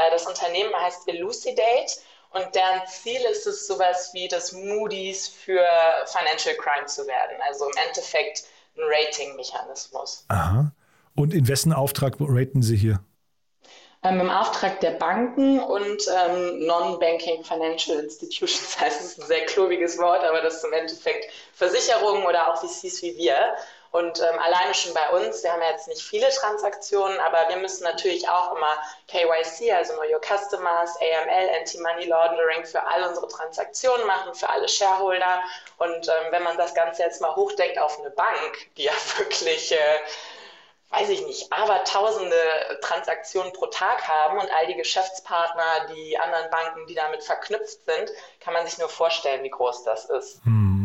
Äh, 0.00 0.10
das 0.10 0.26
Unternehmen 0.26 0.74
heißt 0.74 1.08
Elucidate 1.08 2.00
und 2.32 2.54
deren 2.54 2.86
Ziel 2.86 3.20
ist 3.30 3.46
es, 3.46 3.66
sowas 3.66 4.10
wie 4.12 4.28
das 4.28 4.52
Moody's 4.52 5.28
für 5.28 5.64
Financial 6.06 6.54
Crime 6.56 6.86
zu 6.86 7.06
werden. 7.06 7.36
Also 7.46 7.66
im 7.66 7.76
Endeffekt 7.88 8.44
ein 8.76 8.82
Rating-Mechanismus. 8.84 10.24
Aha. 10.28 10.72
Und 11.16 11.34
in 11.34 11.48
wessen 11.48 11.72
Auftrag 11.72 12.14
raten 12.20 12.62
Sie 12.62 12.76
hier? 12.76 13.00
Ähm, 14.02 14.20
Im 14.20 14.30
Auftrag 14.30 14.80
der 14.80 14.92
Banken 14.92 15.60
und 15.60 16.02
ähm, 16.08 16.66
Non-Banking 16.66 17.44
Financial 17.44 17.98
Institutions 17.98 18.80
heißt 18.80 19.00
es 19.00 19.18
ein 19.18 19.26
sehr 19.26 19.44
klobiges 19.44 19.98
Wort, 19.98 20.24
aber 20.24 20.40
das 20.40 20.56
ist 20.56 20.64
im 20.64 20.72
Endeffekt 20.72 21.30
Versicherungen 21.52 22.24
oder 22.24 22.48
auch 22.48 22.56
VCs 22.56 23.02
wie 23.02 23.16
wir. 23.18 23.36
Und 23.90 24.20
ähm, 24.20 24.38
alleine 24.38 24.72
schon 24.72 24.94
bei 24.94 25.08
uns, 25.10 25.42
wir 25.42 25.52
haben 25.52 25.62
ja 25.62 25.70
jetzt 25.70 25.88
nicht 25.88 26.02
viele 26.02 26.28
Transaktionen, 26.28 27.18
aber 27.18 27.48
wir 27.48 27.56
müssen 27.56 27.82
natürlich 27.82 28.28
auch 28.28 28.54
immer 28.54 28.78
KYC, 29.08 29.72
also 29.72 29.94
Know 29.94 30.04
Your 30.04 30.20
Customers, 30.20 30.96
AML, 31.00 31.50
Anti-Money 31.58 32.04
Laundering 32.04 32.64
für 32.64 32.86
all 32.86 33.02
unsere 33.02 33.26
Transaktionen 33.26 34.06
machen, 34.06 34.32
für 34.34 34.48
alle 34.48 34.68
Shareholder. 34.68 35.42
Und 35.78 36.08
ähm, 36.08 36.26
wenn 36.30 36.44
man 36.44 36.56
das 36.56 36.72
Ganze 36.74 37.02
jetzt 37.02 37.20
mal 37.20 37.34
hochdenkt 37.34 37.78
auf 37.78 37.98
eine 37.98 38.10
Bank, 38.10 38.68
die 38.76 38.84
ja 38.84 38.92
wirklich, 39.18 39.72
äh, 39.72 39.98
weiß 40.90 41.08
ich 41.08 41.26
nicht, 41.26 41.52
aber 41.52 41.82
tausende 41.82 42.36
Transaktionen 42.82 43.52
pro 43.52 43.66
Tag 43.66 44.06
haben 44.06 44.38
und 44.38 44.52
all 44.52 44.68
die 44.68 44.76
Geschäftspartner, 44.76 45.88
die 45.96 46.16
anderen 46.16 46.48
Banken, 46.50 46.86
die 46.86 46.94
damit 46.94 47.24
verknüpft 47.24 47.84
sind, 47.86 48.12
kann 48.38 48.54
man 48.54 48.64
sich 48.68 48.78
nur 48.78 48.88
vorstellen, 48.88 49.42
wie 49.42 49.50
groß 49.50 49.82
das 49.82 50.04
ist. 50.04 50.44
Hm. 50.44 50.79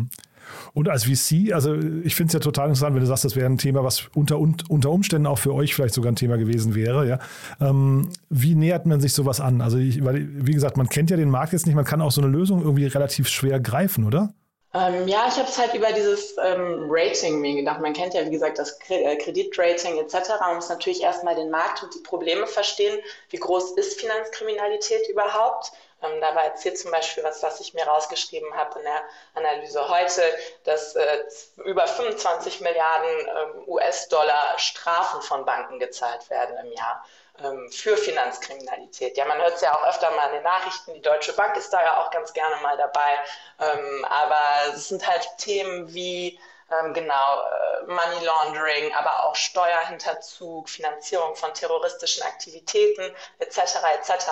Und 0.75 0.89
als 0.89 1.05
VC, 1.05 1.53
also 1.53 1.73
ich 2.03 2.15
finde 2.15 2.27
es 2.27 2.33
ja 2.33 2.39
total 2.41 2.67
interessant, 2.67 2.93
wenn 2.93 3.01
du 3.01 3.07
sagst, 3.07 3.23
das 3.23 3.37
wäre 3.37 3.45
ein 3.45 3.57
Thema, 3.57 3.85
was 3.85 4.09
unter, 4.13 4.37
unter 4.37 4.91
Umständen 4.91 5.25
auch 5.25 5.39
für 5.39 5.53
euch 5.53 5.73
vielleicht 5.73 5.93
sogar 5.93 6.11
ein 6.11 6.17
Thema 6.17 6.37
gewesen 6.37 6.75
wäre. 6.75 7.07
Ja? 7.07 7.19
Ähm, 7.61 8.09
wie 8.29 8.55
nähert 8.55 8.85
man 8.85 8.99
sich 8.99 9.13
sowas 9.13 9.39
an? 9.39 9.61
Also, 9.61 9.77
ich, 9.77 10.03
weil, 10.03 10.27
wie 10.45 10.53
gesagt, 10.53 10.75
man 10.75 10.89
kennt 10.89 11.09
ja 11.09 11.15
den 11.15 11.29
Markt 11.29 11.53
jetzt 11.53 11.65
nicht, 11.65 11.75
man 11.75 11.85
kann 11.85 12.01
auch 12.01 12.11
so 12.11 12.21
eine 12.21 12.29
Lösung 12.29 12.61
irgendwie 12.61 12.85
relativ 12.87 13.29
schwer 13.29 13.61
greifen, 13.61 14.05
oder? 14.05 14.33
Ähm, 14.73 15.07
ja, 15.07 15.25
ich 15.29 15.37
habe 15.37 15.47
es 15.47 15.57
halt 15.57 15.73
über 15.73 15.93
dieses 15.93 16.35
ähm, 16.43 16.87
Rating 16.89 17.39
mir 17.39 17.55
gedacht. 17.55 17.79
Man 17.79 17.93
kennt 17.93 18.13
ja, 18.13 18.25
wie 18.25 18.31
gesagt, 18.31 18.59
das 18.59 18.77
äh, 18.89 19.15
Kreditrating 19.15 19.97
etc. 19.99 20.31
Man 20.41 20.55
muss 20.55 20.67
natürlich 20.67 21.01
erstmal 21.01 21.35
den 21.35 21.49
Markt 21.49 21.81
und 21.83 21.95
die 21.95 21.99
Probleme 21.99 22.45
verstehen. 22.45 22.99
Wie 23.29 23.37
groß 23.37 23.71
ist 23.77 24.01
Finanzkriminalität 24.01 25.07
überhaupt? 25.09 25.71
Ähm, 26.05 26.21
da 26.21 26.35
war 26.35 26.45
jetzt 26.45 26.63
hier 26.63 26.75
zum 26.75 26.91
Beispiel 26.91 27.23
was, 27.23 27.41
was 27.43 27.59
ich 27.59 27.73
mir 27.73 27.85
rausgeschrieben 27.85 28.55
habe 28.55 28.79
in 28.79 28.85
der 28.85 29.01
Analyse 29.33 29.87
heute, 29.89 30.21
dass 30.63 30.95
äh, 30.95 31.23
über 31.63 31.87
25 31.87 32.61
Milliarden 32.61 33.09
ähm, 33.19 33.63
US-Dollar 33.67 34.57
Strafen 34.57 35.21
von 35.21 35.45
Banken 35.45 35.79
gezahlt 35.79 36.29
werden 36.29 36.57
im 36.57 36.71
Jahr 36.73 37.05
ähm, 37.43 37.69
für 37.71 37.97
Finanzkriminalität. 37.97 39.17
Ja, 39.17 39.25
man 39.25 39.37
hört 39.37 39.55
es 39.55 39.61
ja 39.61 39.75
auch 39.75 39.87
öfter 39.87 40.11
mal 40.11 40.27
in 40.27 40.35
den 40.35 40.43
Nachrichten, 40.43 40.93
die 40.93 41.01
Deutsche 41.01 41.33
Bank 41.33 41.55
ist 41.57 41.71
da 41.71 41.81
ja 41.81 42.01
auch 42.01 42.11
ganz 42.11 42.33
gerne 42.33 42.55
mal 42.61 42.77
dabei. 42.77 43.19
Ähm, 43.59 44.05
aber 44.05 44.73
es 44.73 44.89
sind 44.89 45.07
halt 45.07 45.27
Themen 45.37 45.93
wie 45.93 46.39
ähm, 46.71 46.93
genau, 46.93 47.13
äh, 47.13 47.85
Money 47.87 48.25
Laundering, 48.25 48.91
aber 48.95 49.25
auch 49.25 49.35
Steuerhinterzug, 49.35 50.67
Finanzierung 50.67 51.35
von 51.35 51.53
terroristischen 51.53 52.23
Aktivitäten 52.23 53.13
etc. 53.37 53.59
etc. 53.99 54.25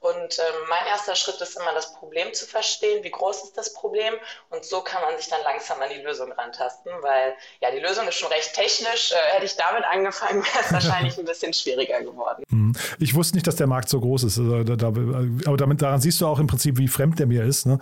Und 0.00 0.38
ähm, 0.38 0.54
mein 0.68 0.86
erster 0.86 1.14
Schritt 1.14 1.40
ist 1.40 1.56
immer, 1.56 1.72
das 1.74 1.94
Problem 1.94 2.32
zu 2.32 2.46
verstehen, 2.46 3.04
wie 3.04 3.10
groß 3.10 3.44
ist 3.44 3.56
das 3.56 3.72
Problem 3.74 4.14
und 4.48 4.64
so 4.64 4.80
kann 4.80 5.02
man 5.02 5.16
sich 5.16 5.28
dann 5.28 5.42
langsam 5.44 5.80
an 5.80 5.90
die 5.90 6.00
Lösung 6.02 6.32
rantasten, 6.32 6.90
weil 7.02 7.34
ja, 7.60 7.70
die 7.70 7.80
Lösung 7.80 8.08
ist 8.08 8.16
schon 8.16 8.32
recht 8.32 8.52
technisch. 8.54 9.12
Äh, 9.12 9.34
hätte 9.34 9.44
ich 9.44 9.56
damit 9.56 9.84
angefangen, 9.84 10.42
wäre 10.54 10.64
es 10.64 10.72
wahrscheinlich 10.72 11.18
ein 11.18 11.24
bisschen 11.24 11.52
schwieriger 11.52 12.02
geworden. 12.02 12.42
Mhm. 12.48 12.72
Ich 12.98 13.14
wusste 13.14 13.36
nicht, 13.36 13.46
dass 13.46 13.56
der 13.56 13.68
Markt 13.68 13.88
so 13.88 14.00
groß 14.00 14.24
ist, 14.24 14.38
also, 14.38 14.54
aber 14.54 15.56
damit 15.56 15.82
daran 15.82 16.00
siehst 16.00 16.20
du 16.20 16.26
auch 16.26 16.40
im 16.40 16.48
Prinzip, 16.48 16.78
wie 16.78 16.88
fremd 16.88 17.18
der 17.18 17.26
mir 17.26 17.44
ist. 17.44 17.66
Ne? 17.66 17.78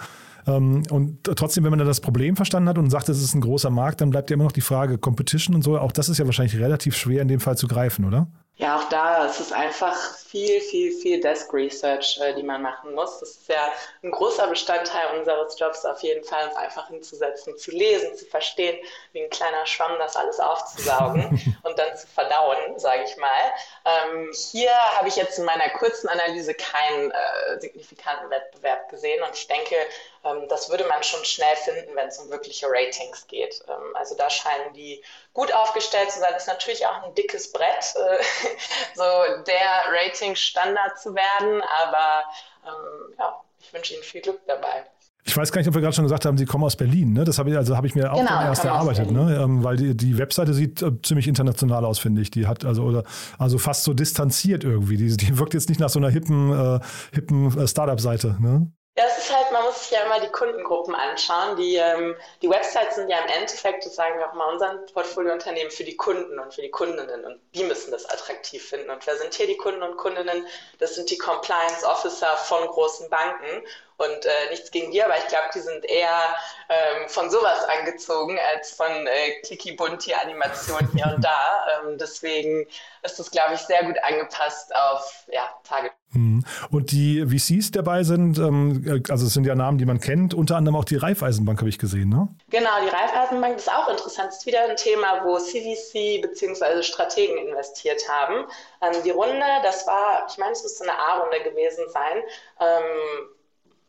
Ähm, 0.48 0.82
und 0.90 1.24
trotzdem, 1.24 1.64
wenn 1.64 1.70
man 1.70 1.78
dann 1.78 1.88
das 1.88 2.00
Problem 2.00 2.36
verstanden 2.36 2.68
hat 2.68 2.78
und 2.78 2.90
sagt, 2.90 3.08
es 3.08 3.22
ist 3.22 3.34
ein 3.34 3.40
großer 3.40 3.70
Markt, 3.70 4.00
dann 4.00 4.10
bleibt 4.10 4.30
ja 4.30 4.34
immer 4.34 4.44
noch 4.44 4.52
die 4.52 4.62
Frage 4.62 4.98
Competition 4.98 5.54
und 5.54 5.62
so. 5.62 5.78
Auch 5.78 5.92
das 5.92 6.08
ist 6.08 6.18
ja 6.18 6.24
wahrscheinlich 6.24 6.58
relativ 6.58 6.96
schwer 6.96 7.22
in 7.22 7.28
dem 7.28 7.40
Fall 7.40 7.56
zu 7.56 7.68
greifen, 7.68 8.04
oder? 8.04 8.28
Ja, 8.56 8.76
auch 8.76 8.88
da 8.88 9.26
ist 9.26 9.40
es 9.40 9.52
einfach 9.52 9.94
viel, 10.28 10.60
viel, 10.60 10.92
viel 10.92 11.20
Desk 11.20 11.52
Research, 11.54 12.18
äh, 12.20 12.34
die 12.34 12.42
man 12.42 12.60
machen 12.60 12.94
muss. 12.94 13.18
Das 13.20 13.30
ist 13.30 13.48
ja 13.48 13.72
ein 14.02 14.10
großer 14.10 14.46
Bestandteil 14.48 15.18
unseres 15.18 15.58
Jobs 15.58 15.86
auf 15.86 16.02
jeden 16.02 16.22
Fall, 16.22 16.48
uns 16.48 16.56
einfach 16.56 16.88
hinzusetzen, 16.88 17.56
zu 17.56 17.70
lesen, 17.70 18.14
zu 18.14 18.26
verstehen, 18.26 18.78
wie 19.12 19.22
ein 19.22 19.30
kleiner 19.30 19.64
Schwamm 19.64 19.96
das 19.98 20.16
alles 20.16 20.38
aufzusaugen 20.38 21.56
und 21.62 21.78
dann 21.78 21.96
zu 21.96 22.06
verdauen, 22.06 22.78
sage 22.78 23.04
ich 23.04 23.16
mal. 23.16 23.52
Ähm, 23.86 24.30
hier 24.52 24.72
habe 24.96 25.08
ich 25.08 25.16
jetzt 25.16 25.38
in 25.38 25.46
meiner 25.46 25.70
kurzen 25.70 26.08
Analyse 26.08 26.52
keinen 26.52 27.10
äh, 27.10 27.60
signifikanten 27.60 28.28
Wettbewerb 28.28 28.90
gesehen 28.90 29.22
und 29.22 29.34
ich 29.34 29.46
denke, 29.46 29.76
ähm, 30.24 30.46
das 30.48 30.68
würde 30.70 30.84
man 30.84 31.02
schon 31.02 31.24
schnell 31.24 31.56
finden, 31.56 31.94
wenn 31.94 32.08
es 32.08 32.18
um 32.18 32.30
wirkliche 32.30 32.66
Ratings 32.68 33.26
geht. 33.26 33.62
Ähm, 33.68 33.96
also 33.96 34.14
da 34.14 34.28
scheinen 34.30 34.72
die 34.74 35.02
gut 35.32 35.52
aufgestellt 35.52 36.10
zu 36.10 36.18
sein. 36.20 36.30
Das 36.32 36.42
ist 36.42 36.48
natürlich 36.48 36.86
auch 36.86 37.02
ein 37.02 37.14
dickes 37.14 37.52
Brett, 37.52 37.94
äh, 37.96 38.22
so 38.94 39.42
der 39.44 39.92
Rating-Standard 40.18 40.98
zu 40.98 41.14
werden, 41.14 41.62
aber 41.82 42.24
ähm, 42.66 43.14
ja, 43.18 43.40
ich 43.60 43.72
wünsche 43.72 43.94
Ihnen 43.94 44.02
viel 44.02 44.20
Glück 44.20 44.40
dabei. 44.46 44.84
Ich 45.24 45.36
weiß 45.36 45.52
gar 45.52 45.60
nicht, 45.60 45.68
ob 45.68 45.74
wir 45.74 45.82
gerade 45.82 45.94
schon 45.94 46.04
gesagt 46.04 46.24
haben, 46.24 46.38
Sie 46.38 46.46
kommen 46.46 46.64
aus 46.64 46.76
Berlin. 46.76 47.12
Ne? 47.12 47.24
Das 47.24 47.38
habe 47.38 47.50
ich, 47.50 47.56
also 47.56 47.76
habe 47.76 47.86
ich 47.86 47.94
mir 47.94 48.12
auch 48.12 48.18
genau, 48.18 48.40
erst 48.40 48.64
erarbeitet, 48.64 49.10
ne? 49.10 49.38
Ähm, 49.42 49.62
weil 49.62 49.76
die, 49.76 49.94
die 49.94 50.16
Webseite 50.16 50.54
sieht 50.54 50.80
äh, 50.80 50.90
ziemlich 51.02 51.28
international 51.28 51.84
aus, 51.84 51.98
finde 51.98 52.22
ich. 52.22 52.30
Die 52.30 52.46
hat 52.46 52.64
also 52.64 52.84
oder 52.84 53.04
also 53.38 53.58
fast 53.58 53.84
so 53.84 53.92
distanziert 53.92 54.64
irgendwie. 54.64 54.96
Die, 54.96 55.14
die 55.16 55.38
wirkt 55.38 55.52
jetzt 55.52 55.68
nicht 55.68 55.80
nach 55.80 55.90
so 55.90 55.98
einer 55.98 56.08
hippen, 56.08 56.52
äh, 56.52 56.80
hippen 57.12 57.58
äh, 57.58 57.68
Startup-Seite. 57.68 58.36
Ne? 58.40 58.72
Ja, 58.96 59.04
es 59.06 59.18
ist 59.18 59.36
halt, 59.36 59.47
man 59.58 59.66
muss 59.66 59.80
sich 59.80 59.90
ja 59.90 60.04
immer 60.04 60.20
die 60.20 60.30
Kundengruppen 60.30 60.94
anschauen. 60.94 61.56
Die, 61.56 61.76
ähm, 61.76 62.14
die 62.42 62.48
Websites 62.48 62.94
sind 62.94 63.08
ja 63.08 63.18
im 63.18 63.28
Endeffekt, 63.28 63.84
das 63.84 63.96
sagen 63.96 64.18
wir 64.18 64.28
auch 64.28 64.34
mal 64.34 64.52
unseren 64.52 64.86
Portfoliounternehmen, 64.86 65.70
für 65.70 65.84
die 65.84 65.96
Kunden 65.96 66.38
und 66.38 66.54
für 66.54 66.62
die 66.62 66.70
Kundinnen. 66.70 67.24
Und 67.24 67.40
die 67.54 67.64
müssen 67.64 67.90
das 67.90 68.08
attraktiv 68.08 68.68
finden. 68.68 68.90
Und 68.90 69.04
wer 69.06 69.16
sind 69.16 69.34
hier 69.34 69.46
die 69.46 69.56
Kunden 69.56 69.82
und 69.82 69.96
Kundinnen? 69.96 70.46
Das 70.78 70.94
sind 70.94 71.10
die 71.10 71.18
Compliance 71.18 71.84
Officer 71.84 72.36
von 72.36 72.66
großen 72.68 73.10
Banken. 73.10 73.64
Und 73.98 74.26
äh, 74.26 74.50
nichts 74.50 74.70
gegen 74.70 74.92
die, 74.92 75.02
aber 75.02 75.18
ich 75.18 75.26
glaube, 75.26 75.48
die 75.52 75.58
sind 75.58 75.84
eher 75.84 76.36
ähm, 76.68 77.08
von 77.08 77.28
sowas 77.30 77.64
angezogen 77.64 78.38
als 78.54 78.70
von 78.70 78.86
äh, 78.86 79.40
Clicky-Bunti-Animationen 79.42 80.88
hier 80.94 81.12
und 81.16 81.24
da. 81.24 81.66
Ähm, 81.82 81.98
deswegen 81.98 82.64
ist 83.02 83.18
das, 83.18 83.28
glaube 83.28 83.54
ich, 83.54 83.60
sehr 83.60 83.82
gut 83.82 83.96
angepasst 84.04 84.72
auf 84.72 85.24
ja, 85.32 85.50
Tage. 85.64 85.90
Hm. 86.12 86.44
Und 86.70 86.92
die 86.92 87.26
VCs 87.26 87.72
dabei 87.72 88.04
sind, 88.04 88.38
ähm, 88.38 89.02
also 89.08 89.26
es 89.26 89.34
sind 89.34 89.44
ja 89.48 89.54
Namen, 89.54 89.78
die 89.78 89.84
man 89.84 90.00
kennt, 90.00 90.34
unter 90.34 90.56
anderem 90.56 90.76
auch 90.76 90.84
die 90.84 90.96
Raiffeisenbank, 90.96 91.58
habe 91.58 91.68
ich 91.68 91.78
gesehen, 91.78 92.08
ne? 92.08 92.28
Genau, 92.50 92.70
die 92.84 92.88
Raiffeisenbank 92.88 93.56
ist 93.56 93.70
auch 93.70 93.88
interessant. 93.88 94.28
Das 94.28 94.38
ist 94.38 94.46
wieder 94.46 94.62
ein 94.62 94.76
Thema, 94.76 95.24
wo 95.24 95.38
CVC 95.38 96.22
bzw. 96.22 96.82
Strategen 96.82 97.36
investiert 97.38 98.02
haben. 98.08 98.46
Ähm, 98.80 99.02
die 99.04 99.10
Runde, 99.10 99.44
das 99.62 99.86
war, 99.86 100.26
ich 100.28 100.38
meine, 100.38 100.52
es 100.52 100.62
müsste 100.62 100.84
eine 100.84 100.98
A-Runde 100.98 101.42
gewesen 101.42 101.84
sein. 101.88 102.22
Ähm, 102.60 103.28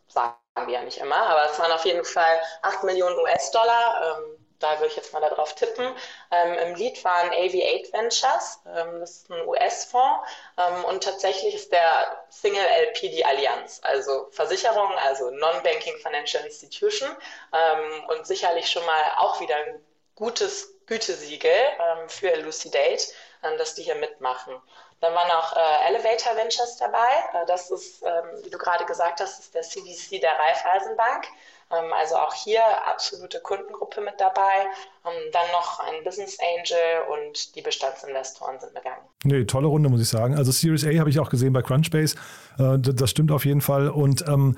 sagen 0.08 0.36
wir 0.66 0.74
ja 0.74 0.84
nicht 0.84 0.98
immer, 0.98 1.16
aber 1.16 1.52
es 1.52 1.60
waren 1.60 1.72
auf 1.72 1.86
jeden 1.86 2.04
Fall 2.04 2.40
8 2.64 2.84
Millionen 2.84 3.18
US-Dollar. 3.20 4.18
Ähm, 4.18 4.39
da 4.60 4.80
würde 4.80 4.88
ich 4.88 4.96
jetzt 4.96 5.14
mal 5.14 5.22
darauf 5.22 5.56
tippen. 5.56 5.96
Ähm, 6.32 6.54
Im 6.54 6.76
Lead 6.76 7.04
waren 7.04 7.30
AV8 7.32 7.94
Ventures, 7.94 8.60
ähm, 8.66 9.00
das 9.00 9.12
ist 9.12 9.32
ein 9.32 9.48
US-Fonds 9.48 10.28
ähm, 10.58 10.86
und 10.86 11.04
tatsächlich 11.04 11.56
ist 11.56 11.72
der 11.72 12.26
Single 12.30 12.66
LP 12.88 13.00
die 13.02 13.26
Allianz, 13.26 13.80
also 13.84 14.28
Versicherung, 14.32 14.92
also 15.00 15.30
Non-Banking 15.32 15.98
Financial 15.98 16.44
Institution 16.44 17.10
ähm, 17.54 18.04
und 18.10 18.28
sicherlich 18.28 18.70
schon 18.70 18.86
mal 18.86 19.04
auch 19.18 19.40
wieder 19.40 19.56
ein 19.56 19.84
gutes 20.16 20.80
Gütesiegel 20.86 21.52
ähm, 21.52 22.10
für 22.10 22.32
Elucidate, 22.32 23.14
ähm, 23.44 23.58
dass 23.58 23.76
die 23.76 23.84
hier 23.84 23.96
mitmachen. 23.96 24.54
Dann 25.00 25.14
waren 25.14 25.32
auch 25.32 25.56
äh, 25.56 25.88
Elevator 25.88 26.36
Ventures 26.36 26.76
dabei. 26.78 27.08
Äh, 27.34 27.46
das 27.46 27.72
ist, 27.72 28.02
wie 28.02 28.50
du 28.50 28.58
gerade 28.58 28.86
gesagt 28.86 29.22
hast, 29.22 29.40
ist 29.40 29.56
der 29.56 29.62
CVC 29.62 30.20
der 30.20 30.38
Raiffeisenbank. 30.38 31.28
Ähm, 31.72 31.94
also 31.94 32.16
auch 32.16 32.34
hier 32.34 32.62
absolute 32.88 33.40
Kundengruppe 33.42 34.02
mit 34.02 34.16
dabei. 34.20 34.68
Ähm, 35.06 35.32
dann 35.32 35.46
noch 35.52 35.80
ein 35.80 36.04
Business 36.04 36.38
Angel 36.40 37.04
und 37.12 37.56
die 37.56 37.62
Bestandsinvestoren 37.62 38.60
sind 38.60 38.74
begangen. 38.74 39.02
Nee, 39.24 39.46
tolle 39.46 39.68
Runde, 39.68 39.90
muss 39.90 40.02
ich 40.02 40.10
sagen. 40.10 40.36
Also 40.36 40.52
Series 40.52 40.86
A 40.86 41.00
habe 41.00 41.10
ich 41.10 41.20
auch 41.20 41.30
gesehen 41.30 41.54
bei 41.54 41.62
Crunchbase. 41.62 42.16
Äh, 42.60 42.78
das 42.80 43.10
stimmt 43.10 43.32
auf 43.32 43.46
jeden 43.46 43.62
Fall. 43.62 43.90
Und 43.90 44.26
ähm, 44.28 44.56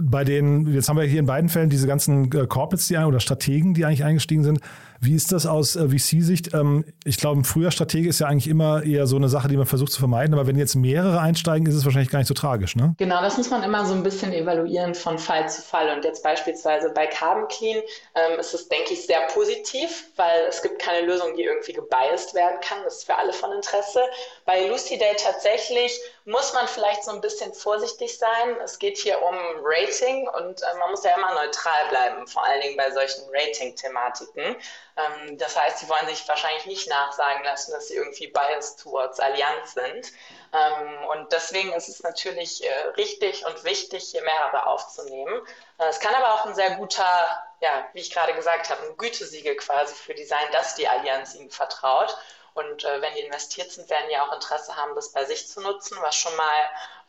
bei 0.00 0.24
den, 0.24 0.72
jetzt 0.72 0.88
haben 0.88 0.96
wir 0.96 1.04
hier 1.04 1.20
in 1.20 1.26
beiden 1.26 1.48
Fällen 1.48 1.70
diese 1.70 1.86
ganzen 1.86 2.24
äh, 2.32 2.46
Corporates, 2.46 2.88
die 2.88 2.96
oder 2.96 3.20
Strategen, 3.20 3.74
die 3.74 3.84
eigentlich 3.84 4.04
eingestiegen 4.04 4.42
sind. 4.42 4.60
Wie 5.00 5.14
ist 5.14 5.30
das 5.30 5.46
aus 5.46 5.76
äh, 5.76 5.88
VC-Sicht? 5.88 6.54
Ähm, 6.54 6.84
ich 7.04 7.18
glaube, 7.18 7.40
ein 7.40 7.44
früher 7.44 7.70
Stratege 7.70 8.08
ist 8.08 8.18
ja 8.18 8.26
eigentlich 8.26 8.48
immer 8.48 8.82
eher 8.82 9.06
so 9.06 9.16
eine 9.16 9.28
Sache, 9.28 9.46
die 9.46 9.56
man 9.56 9.66
versucht 9.66 9.92
zu 9.92 10.00
vermeiden. 10.00 10.34
Aber 10.34 10.46
wenn 10.46 10.56
jetzt 10.56 10.74
mehrere 10.74 11.20
einsteigen, 11.20 11.68
ist 11.68 11.74
es 11.74 11.84
wahrscheinlich 11.84 12.10
gar 12.10 12.18
nicht 12.18 12.28
so 12.28 12.34
tragisch, 12.34 12.74
ne? 12.74 12.94
Genau, 12.98 13.20
das 13.20 13.36
muss 13.36 13.50
man 13.50 13.62
immer 13.62 13.86
so 13.86 13.94
ein 13.94 14.02
bisschen 14.02 14.32
evaluieren 14.32 14.94
von 14.94 15.18
Fall 15.18 15.48
zu 15.48 15.62
Fall. 15.62 15.96
Und 15.96 16.04
jetzt 16.04 16.24
beispielsweise 16.24 16.90
bei 16.90 17.06
Carbon 17.06 17.46
Clean 17.48 17.78
ähm, 18.14 18.40
ist 18.40 18.54
es, 18.54 18.68
denke 18.68 18.94
ich, 18.94 19.06
sehr 19.06 19.20
positiv, 19.32 20.10
weil 20.16 20.46
es 20.48 20.62
gibt 20.62 20.80
keine 20.80 21.06
Lösung, 21.06 21.28
die 21.36 21.44
irgendwie 21.44 21.74
gebiased 21.74 22.34
werden 22.34 22.58
kann. 22.60 22.78
Das 22.84 22.96
ist 22.96 23.04
für 23.04 23.16
alle 23.16 23.32
von 23.32 23.52
Interesse. 23.52 24.00
Bei 24.46 24.66
Lucy 24.66 24.98
Day 24.98 25.14
tatsächlich 25.16 25.92
muss 26.28 26.52
man 26.52 26.68
vielleicht 26.68 27.04
so 27.04 27.10
ein 27.10 27.22
bisschen 27.22 27.54
vorsichtig 27.54 28.18
sein. 28.18 28.60
Es 28.62 28.78
geht 28.78 28.98
hier 28.98 29.22
um 29.22 29.34
Rating 29.62 30.28
und 30.28 30.62
äh, 30.62 30.74
man 30.78 30.90
muss 30.90 31.02
ja 31.02 31.16
immer 31.16 31.32
neutral 31.32 31.88
bleiben, 31.88 32.26
vor 32.26 32.44
allen 32.44 32.60
Dingen 32.60 32.76
bei 32.76 32.90
solchen 32.90 33.24
Rating-Thematiken. 33.32 34.44
Ähm, 34.44 35.38
das 35.38 35.58
heißt, 35.58 35.78
sie 35.78 35.88
wollen 35.88 36.06
sich 36.06 36.28
wahrscheinlich 36.28 36.66
nicht 36.66 36.86
nachsagen 36.86 37.42
lassen, 37.44 37.72
dass 37.72 37.88
sie 37.88 37.94
irgendwie 37.94 38.26
biased 38.26 38.78
towards 38.78 39.18
Allianz 39.20 39.72
sind. 39.72 40.12
Ähm, 40.52 41.06
und 41.08 41.32
deswegen 41.32 41.72
ist 41.72 41.88
es 41.88 42.02
natürlich 42.02 42.62
äh, 42.62 42.88
richtig 42.98 43.46
und 43.46 43.64
wichtig, 43.64 44.04
hier 44.10 44.22
mehrere 44.22 44.66
aufzunehmen. 44.66 45.40
Äh, 45.78 45.86
es 45.86 45.98
kann 45.98 46.14
aber 46.14 46.34
auch 46.34 46.44
ein 46.44 46.54
sehr 46.54 46.72
guter, 46.72 47.42
ja, 47.60 47.88
wie 47.94 48.00
ich 48.00 48.12
gerade 48.12 48.34
gesagt 48.34 48.68
habe, 48.68 48.82
ein 48.82 48.98
Gütesiegel 48.98 49.56
quasi 49.56 49.94
für 49.94 50.12
die 50.12 50.26
sein, 50.26 50.44
dass 50.52 50.74
die 50.74 50.88
Allianz 50.88 51.34
ihnen 51.34 51.50
vertraut. 51.50 52.14
Und 52.58 52.84
äh, 52.84 53.00
wenn 53.00 53.14
die 53.14 53.20
investiert 53.20 53.70
sind, 53.70 53.88
werden 53.88 54.06
die 54.10 54.16
auch 54.16 54.34
Interesse 54.34 54.74
haben, 54.74 54.94
das 54.94 55.12
bei 55.12 55.24
sich 55.24 55.46
zu 55.46 55.60
nutzen, 55.60 55.96
was 56.02 56.16
schon 56.16 56.34
mal 56.36 56.58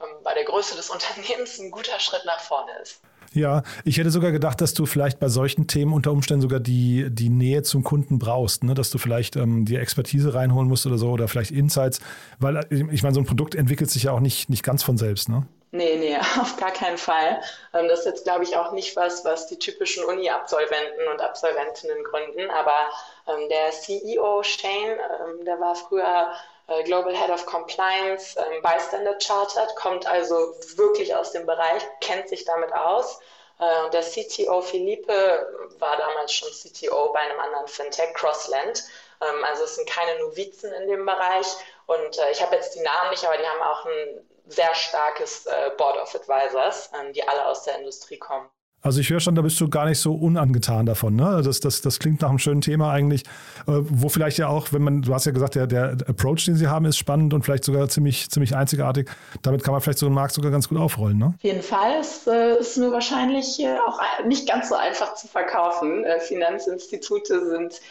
ähm, 0.01 0.23
bei 0.23 0.33
der 0.33 0.45
Größe 0.45 0.75
des 0.75 0.89
Unternehmens 0.95 1.59
ein 1.59 1.71
guter 1.71 1.99
Schritt 1.99 2.23
nach 2.25 2.39
vorne 2.39 2.71
ist. 2.81 3.01
Ja, 3.33 3.61
ich 3.85 3.97
hätte 3.97 4.09
sogar 4.09 4.31
gedacht, 4.31 4.59
dass 4.59 4.73
du 4.73 4.85
vielleicht 4.85 5.19
bei 5.19 5.27
solchen 5.27 5.67
Themen 5.67 5.93
unter 5.93 6.11
Umständen 6.11 6.41
sogar 6.41 6.59
die, 6.59 7.07
die 7.09 7.29
Nähe 7.29 7.61
zum 7.61 7.83
Kunden 7.83 8.17
brauchst, 8.17 8.63
ne? 8.63 8.73
dass 8.73 8.89
du 8.89 8.97
vielleicht 8.97 9.35
ähm, 9.35 9.65
die 9.65 9.75
Expertise 9.75 10.33
reinholen 10.33 10.67
musst 10.67 10.85
oder 10.87 10.97
so 10.97 11.11
oder 11.11 11.27
vielleicht 11.27 11.51
Insights, 11.51 11.99
weil 12.39 12.57
äh, 12.57 12.85
ich 12.91 13.03
meine, 13.03 13.13
so 13.13 13.21
ein 13.21 13.25
Produkt 13.25 13.53
entwickelt 13.55 13.91
sich 13.91 14.03
ja 14.03 14.11
auch 14.13 14.19
nicht, 14.19 14.49
nicht 14.49 14.63
ganz 14.63 14.81
von 14.81 14.97
selbst. 14.97 15.29
Ne? 15.29 15.45
Nee, 15.71 15.97
nee, 15.97 16.17
auf 16.41 16.57
gar 16.57 16.71
keinen 16.71 16.97
Fall. 16.97 17.41
Ähm, 17.73 17.87
das 17.87 17.99
ist 17.99 18.05
jetzt, 18.05 18.23
glaube 18.23 18.43
ich, 18.43 18.57
auch 18.57 18.71
nicht 18.71 18.95
was, 18.95 19.23
was 19.25 19.47
die 19.47 19.59
typischen 19.59 20.03
Uni-Absolventen 20.05 21.07
und 21.13 21.21
Absolventinnen 21.21 22.03
gründen, 22.03 22.49
aber 22.49 22.89
ähm, 23.29 23.49
der 23.49 23.71
CEO 23.71 24.43
Shane, 24.43 24.99
ähm, 25.21 25.45
der 25.45 25.59
war 25.59 25.75
früher 25.75 26.33
äh, 26.67 26.83
Global 26.83 27.15
Head 27.15 27.29
of 27.29 27.45
Compliance 27.45 28.37
bei 28.61 28.79
Standard 28.79 29.23
Chartered, 29.23 29.75
kommt 29.75 30.05
also 30.07 30.55
wirklich 30.75 31.15
aus 31.15 31.31
dem 31.31 31.45
Bereich, 31.45 31.83
kennt 32.01 32.29
sich 32.29 32.45
damit 32.45 32.71
aus. 32.73 33.19
Äh, 33.59 33.89
der 33.91 34.01
CTO 34.01 34.61
Philippe 34.61 35.69
war 35.79 35.97
damals 35.97 36.33
schon 36.33 36.49
CTO 36.51 37.11
bei 37.13 37.19
einem 37.19 37.39
anderen 37.39 37.67
Fintech, 37.67 38.13
Crossland. 38.13 38.83
Also 39.19 39.65
es 39.65 39.75
sind 39.75 39.89
keine 39.89 40.17
Novizen 40.19 40.71
in 40.71 40.87
dem 40.87 41.05
Bereich. 41.05 41.47
Und 41.87 42.17
äh, 42.19 42.31
ich 42.31 42.41
habe 42.41 42.55
jetzt 42.55 42.73
die 42.75 42.79
Namen 42.79 43.09
nicht, 43.09 43.25
aber 43.25 43.37
die 43.37 43.45
haben 43.45 43.61
auch 43.61 43.85
ein 43.85 44.25
sehr 44.47 44.73
starkes 44.73 45.45
Board 45.77 45.97
of 45.97 46.15
Advisors, 46.15 46.89
ähm, 46.97 47.11
die 47.11 47.27
alle 47.27 47.45
aus 47.47 47.63
der 47.63 47.77
Industrie 47.79 48.17
kommen. 48.17 48.49
Also 48.81 49.01
ich 49.01 49.09
höre 49.09 49.19
schon, 49.19 49.35
da 49.35 49.41
bist 49.41 49.59
du 49.59 49.69
gar 49.69 49.85
nicht 49.85 49.99
so 49.99 50.13
unangetan 50.13 50.85
davon. 50.85 51.15
Ne? 51.15 51.41
Das, 51.43 51.59
das, 51.59 51.81
das 51.81 51.99
klingt 51.99 52.21
nach 52.21 52.29
einem 52.29 52.39
schönen 52.39 52.61
Thema 52.61 52.91
eigentlich, 52.91 53.23
äh, 53.67 53.73
wo 53.73 54.09
vielleicht 54.09 54.37
ja 54.37 54.47
auch, 54.47 54.71
wenn 54.71 54.81
man, 54.81 55.01
du 55.01 55.13
hast 55.13 55.25
ja 55.25 55.31
gesagt, 55.31 55.55
der, 55.55 55.67
der 55.67 55.97
Approach, 56.07 56.45
den 56.45 56.55
sie 56.55 56.67
haben, 56.67 56.85
ist 56.85 56.97
spannend 56.97 57.33
und 57.33 57.43
vielleicht 57.43 57.65
sogar 57.65 57.89
ziemlich, 57.89 58.29
ziemlich 58.29 58.55
einzigartig. 58.55 59.09
Damit 59.41 59.63
kann 59.63 59.73
man 59.73 59.81
vielleicht 59.81 59.99
so 59.99 60.05
einen 60.05 60.15
Markt 60.15 60.33
sogar 60.33 60.51
ganz 60.51 60.69
gut 60.69 60.77
aufrollen. 60.77 61.17
Ne? 61.17 61.33
Auf 61.35 61.43
jeden 61.43 61.61
Fall. 61.61 61.99
Es 61.99 62.25
äh, 62.27 62.59
ist 62.59 62.77
nur 62.77 62.93
wahrscheinlich 62.93 63.59
äh, 63.59 63.77
auch 63.85 63.99
nicht 64.25 64.47
ganz 64.47 64.69
so 64.69 64.75
einfach 64.75 65.15
zu 65.15 65.27
verkaufen. 65.27 66.05
Finanzinstitute 66.19 67.49
sind 67.49 67.81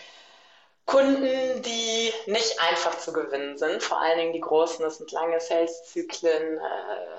Kunden, 0.88 1.62
die 1.62 2.14
nicht 2.24 2.58
einfach 2.62 2.96
zu 2.98 3.12
gewinnen 3.12 3.58
sind, 3.58 3.82
vor 3.82 4.00
allen 4.00 4.16
Dingen 4.16 4.32
die 4.32 4.40
großen, 4.40 4.82
das 4.82 4.96
sind 4.96 5.12
lange 5.12 5.38
Sales-Zyklen, 5.38 6.56
äh, 6.56 6.60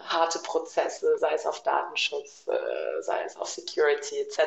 harte 0.07 0.39
Prozesse, 0.39 1.19
sei 1.19 1.33
es 1.35 1.45
auf 1.45 1.61
Datenschutz, 1.61 2.47
äh, 2.47 3.01
sei 3.03 3.23
es 3.25 3.37
auf 3.37 3.47
Security 3.47 4.21
etc. 4.21 4.39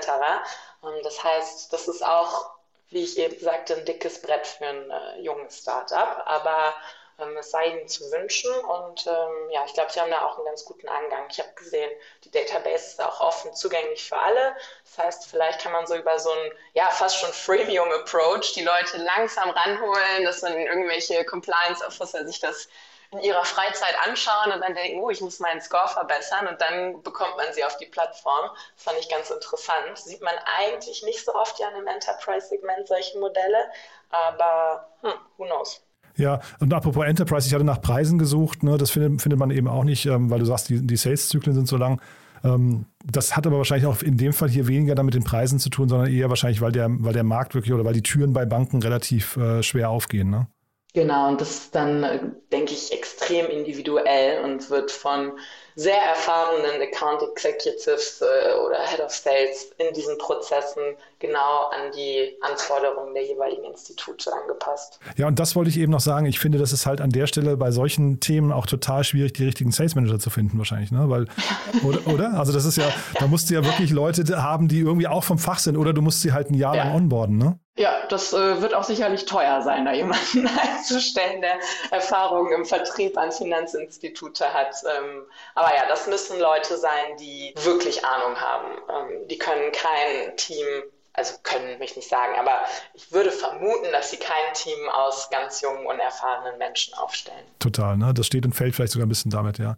Und 0.80 1.04
das 1.04 1.22
heißt, 1.22 1.72
das 1.72 1.86
ist 1.86 2.04
auch, 2.04 2.50
wie 2.90 3.04
ich 3.04 3.16
eben 3.16 3.38
sagte, 3.38 3.76
ein 3.76 3.84
dickes 3.84 4.20
Brett 4.20 4.44
für 4.44 4.66
ein 4.66 4.90
äh, 4.90 5.20
junges 5.20 5.58
Startup, 5.58 6.24
aber 6.26 6.74
ähm, 7.22 7.36
es 7.36 7.50
sei 7.50 7.66
ihnen 7.66 7.88
zu 7.88 8.10
wünschen. 8.10 8.52
Und 8.52 9.06
ähm, 9.06 9.50
ja, 9.50 9.64
ich 9.64 9.74
glaube, 9.74 9.92
sie 9.92 10.00
haben 10.00 10.10
da 10.10 10.26
auch 10.26 10.36
einen 10.36 10.46
ganz 10.46 10.64
guten 10.64 10.88
Angang. 10.88 11.26
Ich 11.30 11.38
habe 11.38 11.52
gesehen, 11.54 11.90
die 12.24 12.30
Database 12.30 12.86
ist 12.86 13.02
auch 13.02 13.20
offen 13.20 13.54
zugänglich 13.54 14.04
für 14.04 14.18
alle. 14.18 14.54
Das 14.84 15.04
heißt, 15.04 15.26
vielleicht 15.30 15.60
kann 15.60 15.72
man 15.72 15.86
so 15.86 15.94
über 15.94 16.18
so 16.18 16.30
einen, 16.30 16.52
ja, 16.74 16.88
fast 16.90 17.18
schon 17.18 17.32
Freemium-Approach 17.32 18.52
die 18.54 18.64
Leute 18.64 18.98
langsam 18.98 19.50
ranholen, 19.50 20.24
dass 20.24 20.42
man 20.42 20.56
irgendwelche 20.58 21.24
Compliance-Officer 21.24 22.26
sich 22.26 22.40
das 22.40 22.68
in 23.12 23.20
ihrer 23.20 23.44
Freizeit 23.44 23.94
anschauen 24.06 24.52
und 24.52 24.62
dann 24.62 24.74
denken, 24.74 25.00
oh, 25.00 25.10
ich 25.10 25.20
muss 25.20 25.38
meinen 25.38 25.60
Score 25.60 25.86
verbessern 25.86 26.48
und 26.48 26.60
dann 26.60 27.02
bekommt 27.02 27.36
man 27.36 27.52
sie 27.52 27.62
auf 27.62 27.76
die 27.76 27.86
Plattform. 27.86 28.50
Das 28.74 28.84
fand 28.84 28.98
ich 28.98 29.08
ganz 29.08 29.30
interessant. 29.30 29.98
Sieht 29.98 30.22
man 30.22 30.34
eigentlich 30.58 31.02
nicht 31.02 31.22
so 31.24 31.34
oft 31.34 31.58
ja 31.58 31.68
in 31.68 31.74
einem 31.74 31.88
Enterprise-Segment 31.88 32.88
solche 32.88 33.18
Modelle, 33.18 33.70
aber 34.10 34.88
hm, 35.02 35.12
who 35.36 35.44
knows. 35.44 35.82
Ja, 36.16 36.40
und 36.60 36.72
apropos 36.72 37.04
Enterprise, 37.04 37.46
ich 37.46 37.54
hatte 37.54 37.64
nach 37.64 37.80
Preisen 37.80 38.18
gesucht, 38.18 38.62
ne, 38.62 38.76
das 38.76 38.90
findet, 38.90 39.22
findet 39.22 39.38
man 39.38 39.50
eben 39.50 39.68
auch 39.68 39.84
nicht, 39.84 40.06
ähm, 40.06 40.30
weil 40.30 40.40
du 40.40 40.44
sagst, 40.44 40.68
die, 40.68 40.86
die 40.86 40.96
Sales-Zyklen 40.96 41.54
sind 41.54 41.68
so 41.68 41.76
lang. 41.76 42.00
Ähm, 42.44 42.86
das 43.04 43.36
hat 43.36 43.46
aber 43.46 43.58
wahrscheinlich 43.58 43.86
auch 43.86 44.02
in 44.02 44.16
dem 44.16 44.32
Fall 44.32 44.48
hier 44.48 44.68
weniger 44.68 44.94
damit 44.94 45.14
den 45.14 45.24
Preisen 45.24 45.58
zu 45.58 45.70
tun, 45.70 45.88
sondern 45.88 46.12
eher 46.12 46.28
wahrscheinlich, 46.28 46.60
weil 46.60 46.72
der, 46.72 46.88
weil 46.90 47.12
der 47.12 47.24
Markt 47.24 47.54
wirklich 47.54 47.72
oder 47.72 47.84
weil 47.84 47.94
die 47.94 48.02
Türen 48.02 48.32
bei 48.32 48.44
Banken 48.44 48.82
relativ 48.82 49.36
äh, 49.36 49.62
schwer 49.62 49.90
aufgehen. 49.90 50.30
Ne? 50.30 50.48
Genau, 50.94 51.28
und 51.28 51.40
das 51.40 51.50
ist 51.50 51.74
dann, 51.74 52.02
äh, 52.02 52.20
denke 52.52 52.72
ich, 52.72 52.92
extrem 52.92 53.46
individuell 53.46 54.44
und 54.44 54.68
wird 54.68 54.90
von 54.90 55.32
sehr 55.74 56.00
erfahrenen 56.00 56.82
Account 56.82 57.22
Executives 57.22 58.20
äh, 58.20 58.54
oder 58.58 58.78
Head 58.86 59.00
of 59.00 59.10
Sales 59.10 59.70
in 59.78 59.92
diesen 59.94 60.18
Prozessen 60.18 60.82
genau 61.18 61.70
an 61.70 61.92
die 61.96 62.36
Anforderungen 62.42 63.14
der 63.14 63.24
jeweiligen 63.24 63.64
Institute 63.64 64.30
angepasst. 64.32 64.98
Ja, 65.16 65.28
und 65.28 65.38
das 65.38 65.56
wollte 65.56 65.70
ich 65.70 65.78
eben 65.78 65.92
noch 65.92 66.00
sagen. 66.00 66.26
Ich 66.26 66.38
finde, 66.38 66.58
das 66.58 66.72
ist 66.72 66.84
halt 66.84 67.00
an 67.00 67.10
der 67.10 67.26
Stelle 67.26 67.56
bei 67.56 67.70
solchen 67.70 68.20
Themen 68.20 68.52
auch 68.52 68.66
total 68.66 69.04
schwierig, 69.04 69.32
die 69.34 69.44
richtigen 69.44 69.72
Sales 69.72 69.94
Manager 69.94 70.18
zu 70.18 70.30
finden, 70.30 70.58
wahrscheinlich, 70.58 70.90
ne? 70.90 71.08
Weil, 71.08 71.26
oder, 71.84 72.06
oder? 72.06 72.34
Also 72.38 72.52
das 72.52 72.64
ist 72.64 72.76
ja, 72.76 72.92
da 73.18 73.26
musst 73.26 73.48
du 73.48 73.54
ja 73.54 73.64
wirklich 73.64 73.90
Leute 73.90 74.42
haben, 74.42 74.68
die 74.68 74.80
irgendwie 74.80 75.08
auch 75.08 75.24
vom 75.24 75.38
Fach 75.38 75.58
sind, 75.58 75.76
oder 75.76 75.92
du 75.92 76.02
musst 76.02 76.22
sie 76.22 76.32
halt 76.32 76.50
ein 76.50 76.54
Jahr 76.54 76.76
ja. 76.76 76.84
lang 76.84 76.94
onboarden, 76.94 77.38
ne? 77.38 77.58
Ja, 77.74 78.06
das 78.10 78.34
äh, 78.34 78.60
wird 78.60 78.74
auch 78.74 78.84
sicherlich 78.84 79.24
teuer 79.24 79.62
sein, 79.62 79.86
da 79.86 79.94
jemanden 79.94 80.46
einzustellen, 80.58 81.40
der 81.40 81.54
Erfahrungen 81.90 82.52
im 82.52 82.64
Vertrieb 82.66 83.16
an 83.16 83.32
Finanzinstitute 83.32 84.52
hat. 84.52 84.74
Ähm, 84.84 85.22
aber 85.62 85.74
ja, 85.74 85.82
das 85.88 86.08
müssen 86.08 86.40
Leute 86.40 86.76
sein, 86.76 87.16
die 87.20 87.54
wirklich 87.62 88.04
Ahnung 88.04 88.36
haben. 88.36 88.68
Ähm, 88.90 89.28
die 89.28 89.38
können 89.38 89.70
kein 89.72 90.36
Team, 90.36 90.66
also 91.12 91.34
können 91.44 91.78
mich 91.78 91.94
nicht 91.94 92.08
sagen, 92.08 92.32
aber 92.38 92.62
ich 92.94 93.12
würde 93.12 93.30
vermuten, 93.30 93.92
dass 93.92 94.10
sie 94.10 94.16
kein 94.16 94.54
Team 94.54 94.88
aus 94.92 95.28
ganz 95.30 95.60
jungen, 95.60 95.86
unerfahrenen 95.86 96.58
Menschen 96.58 96.94
aufstellen. 96.94 97.44
Total, 97.60 97.96
ne? 97.96 98.12
Das 98.12 98.26
steht 98.26 98.44
und 98.44 98.54
fällt 98.54 98.74
vielleicht 98.74 98.92
sogar 98.92 99.06
ein 99.06 99.08
bisschen 99.08 99.30
damit, 99.30 99.58
ja. 99.58 99.76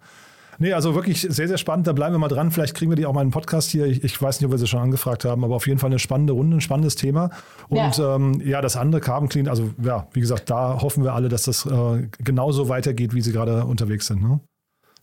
Nee, 0.59 0.73
also 0.73 0.95
wirklich 0.95 1.21
sehr, 1.21 1.49
sehr 1.49 1.59
spannend. 1.59 1.89
Da 1.89 1.93
bleiben 1.93 2.15
wir 2.15 2.21
mal 2.21 2.29
dran. 2.29 2.53
Vielleicht 2.53 2.77
kriegen 2.77 2.89
wir 2.89 2.97
die 2.97 3.07
auch 3.07 3.13
mal 3.13 3.23
in 3.23 3.25
einen 3.25 3.31
Podcast 3.33 3.71
hier. 3.71 3.87
Ich, 3.87 4.05
ich, 4.05 4.23
weiß 4.23 4.39
nicht, 4.39 4.47
ob 4.47 4.53
wir 4.53 4.59
sie 4.59 4.69
schon 4.69 4.79
angefragt 4.79 5.25
haben, 5.25 5.43
aber 5.43 5.57
auf 5.57 5.67
jeden 5.67 5.81
Fall 5.81 5.89
eine 5.89 5.99
spannende 5.99 6.33
Runde, 6.33 6.59
ein 6.59 6.61
spannendes 6.61 6.95
Thema. 6.95 7.31
Und 7.69 7.99
ja, 7.99 8.15
ähm, 8.15 8.41
ja 8.41 8.61
das 8.61 8.77
andere 8.77 9.01
Carbon 9.01 9.29
Clean, 9.29 9.49
also 9.49 9.71
ja, 9.83 10.07
wie 10.13 10.21
gesagt, 10.21 10.49
da 10.51 10.81
hoffen 10.81 11.03
wir 11.03 11.13
alle, 11.13 11.29
dass 11.29 11.43
das 11.43 11.67
äh, 11.67 12.09
genauso 12.19 12.69
weitergeht, 12.69 13.15
wie 13.15 13.21
sie 13.21 13.33
gerade 13.33 13.65
unterwegs 13.65 14.07
sind. 14.07 14.23
Ne? 14.23 14.39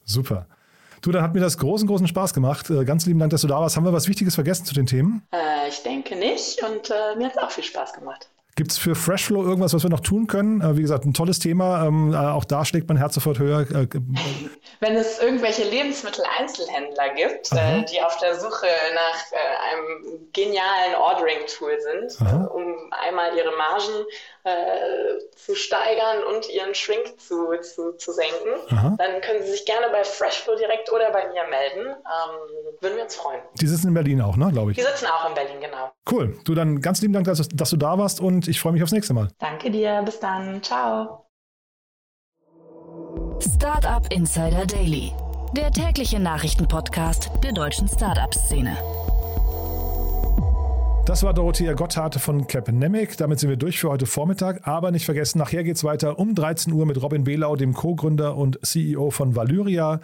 Super. 0.05 0.47
Du, 1.01 1.11
dann 1.11 1.23
hat 1.23 1.33
mir 1.33 1.39
das 1.39 1.57
großen, 1.57 1.87
großen 1.87 2.07
Spaß 2.07 2.33
gemacht. 2.33 2.69
Äh, 2.69 2.85
ganz 2.85 3.07
lieben 3.07 3.19
Dank, 3.19 3.31
dass 3.31 3.41
du 3.41 3.47
da 3.47 3.59
warst. 3.59 3.75
Haben 3.75 3.85
wir 3.85 3.93
was 3.93 4.07
Wichtiges 4.07 4.35
vergessen 4.35 4.65
zu 4.65 4.75
den 4.75 4.85
Themen? 4.85 5.23
Äh, 5.31 5.67
ich 5.67 5.81
denke 5.81 6.15
nicht 6.15 6.63
und 6.63 6.91
äh, 6.91 7.15
mir 7.17 7.25
hat 7.25 7.35
es 7.35 7.41
auch 7.41 7.51
viel 7.51 7.63
Spaß 7.63 7.93
gemacht. 7.93 8.29
Gibt 8.55 8.71
es 8.71 8.77
für 8.77 8.95
Freshflow 8.95 9.43
irgendwas, 9.43 9.73
was 9.73 9.81
wir 9.83 9.89
noch 9.89 10.01
tun 10.01 10.27
können? 10.27 10.61
Äh, 10.61 10.77
wie 10.77 10.81
gesagt, 10.81 11.05
ein 11.05 11.13
tolles 11.13 11.39
Thema. 11.39 11.87
Ähm, 11.87 12.13
äh, 12.13 12.17
auch 12.17 12.43
da 12.43 12.65
schlägt 12.65 12.89
mein 12.89 12.97
Herz 12.97 13.15
sofort 13.15 13.39
höher. 13.39 13.61
Äh, 13.61 13.87
Wenn 14.81 14.95
es 14.95 15.19
irgendwelche 15.19 15.63
Lebensmitteleinzelhändler 15.63 17.15
gibt, 17.15 17.51
äh, 17.53 17.83
die 17.85 18.01
auf 18.01 18.17
der 18.17 18.39
Suche 18.39 18.67
nach 18.93 19.39
einem 19.71 20.19
genialen 20.33 20.95
Ordering-Tool 20.99 21.77
sind, 21.79 22.29
um 22.51 22.75
einmal 23.07 23.35
ihre 23.37 23.55
Margen 23.55 24.05
äh, 24.43 25.19
zu 25.35 25.55
steigern 25.55 26.23
und 26.23 26.49
ihren 26.49 26.73
Shrink 26.75 27.19
zu, 27.19 27.51
zu, 27.61 27.93
zu 27.93 28.11
senken, 28.11 28.53
Aha. 28.69 28.95
dann 28.97 29.21
können 29.21 29.43
Sie 29.43 29.51
sich 29.51 29.65
gerne 29.65 29.87
bei 29.91 30.03
Freshflow 30.03 30.55
direkt 30.55 30.91
oder 30.91 31.11
bei 31.11 31.27
mir 31.27 31.43
melden. 31.49 31.87
Ähm, 31.87 32.75
würden 32.79 32.95
wir 32.97 33.03
uns 33.03 33.15
freuen. 33.15 33.41
Die 33.59 33.67
sitzen 33.67 33.89
in 33.89 33.93
Berlin 33.93 34.21
auch, 34.21 34.37
ne, 34.37 34.49
glaube 34.51 34.71
ich. 34.71 34.77
Die 34.77 34.83
sitzen 34.83 35.07
auch 35.07 35.27
in 35.27 35.35
Berlin, 35.35 35.59
genau. 35.59 35.91
Cool. 36.09 36.39
Du, 36.45 36.55
dann 36.55 36.81
ganz 36.81 37.01
lieben 37.01 37.13
Dank, 37.13 37.25
dass, 37.25 37.47
dass 37.47 37.69
du 37.69 37.77
da 37.77 37.97
warst 37.97 38.19
und 38.21 38.47
ich 38.47 38.59
freue 38.59 38.73
mich 38.73 38.83
aufs 38.83 38.91
nächste 38.91 39.13
Mal. 39.13 39.29
Danke 39.39 39.71
dir. 39.71 40.01
Bis 40.03 40.19
dann. 40.19 40.61
Ciao. 40.63 41.25
Startup 43.39 44.05
Insider 44.11 44.65
Daily 44.65 45.13
der 45.53 45.69
tägliche 45.69 46.19
Nachrichtenpodcast 46.19 47.29
der 47.43 47.51
deutschen 47.51 47.87
Startup-Szene. 47.87 49.00
Das 51.05 51.23
war 51.23 51.33
Dorothea 51.33 51.73
Gotthard 51.73 52.15
von 52.15 52.45
Capnemic. 52.45 53.17
Damit 53.17 53.39
sind 53.39 53.49
wir 53.49 53.57
durch 53.57 53.79
für 53.79 53.89
heute 53.89 54.05
Vormittag. 54.05 54.67
Aber 54.67 54.91
nicht 54.91 55.05
vergessen, 55.05 55.39
nachher 55.39 55.63
geht 55.63 55.75
es 55.75 55.83
weiter 55.83 56.19
um 56.19 56.35
13 56.35 56.71
Uhr 56.71 56.85
mit 56.85 57.01
Robin 57.01 57.23
Behlau, 57.23 57.55
dem 57.55 57.73
Co-Gründer 57.73 58.37
und 58.37 58.59
CEO 58.65 59.09
von 59.09 59.35
Valyria. 59.35 59.99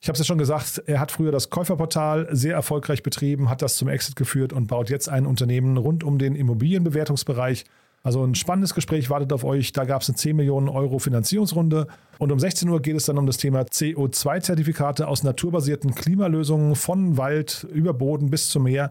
Ich 0.00 0.08
habe 0.08 0.14
es 0.14 0.18
ja 0.18 0.24
schon 0.24 0.38
gesagt, 0.38 0.82
er 0.86 0.98
hat 0.98 1.12
früher 1.12 1.30
das 1.30 1.48
Käuferportal 1.48 2.28
sehr 2.32 2.54
erfolgreich 2.54 3.04
betrieben, 3.04 3.48
hat 3.48 3.62
das 3.62 3.76
zum 3.76 3.88
Exit 3.88 4.16
geführt 4.16 4.52
und 4.52 4.66
baut 4.66 4.90
jetzt 4.90 5.08
ein 5.08 5.26
Unternehmen 5.26 5.76
rund 5.76 6.02
um 6.02 6.18
den 6.18 6.34
Immobilienbewertungsbereich. 6.34 7.64
Also 8.02 8.24
ein 8.24 8.34
spannendes 8.34 8.74
Gespräch 8.74 9.10
wartet 9.10 9.32
auf 9.32 9.44
euch. 9.44 9.70
Da 9.72 9.84
gab 9.84 10.02
es 10.02 10.08
eine 10.08 10.16
10 10.16 10.34
Millionen 10.34 10.68
Euro 10.68 10.98
Finanzierungsrunde. 10.98 11.86
Und 12.18 12.32
um 12.32 12.40
16 12.40 12.68
Uhr 12.68 12.82
geht 12.82 12.96
es 12.96 13.04
dann 13.04 13.16
um 13.16 13.26
das 13.26 13.36
Thema 13.36 13.62
CO2-Zertifikate 13.62 15.06
aus 15.06 15.22
naturbasierten 15.22 15.94
Klimalösungen 15.94 16.74
von 16.74 17.16
Wald 17.16 17.64
über 17.72 17.94
Boden 17.94 18.28
bis 18.28 18.48
zum 18.48 18.64
Meer. 18.64 18.90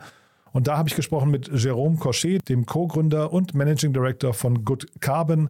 Und 0.53 0.67
da 0.67 0.77
habe 0.77 0.89
ich 0.89 0.95
gesprochen 0.95 1.31
mit 1.31 1.49
Jérôme 1.49 1.97
Cochet, 1.97 2.47
dem 2.49 2.65
Co-Gründer 2.65 3.31
und 3.31 3.53
Managing 3.53 3.93
Director 3.93 4.33
von 4.33 4.65
Good 4.65 4.87
Carbon. 4.99 5.49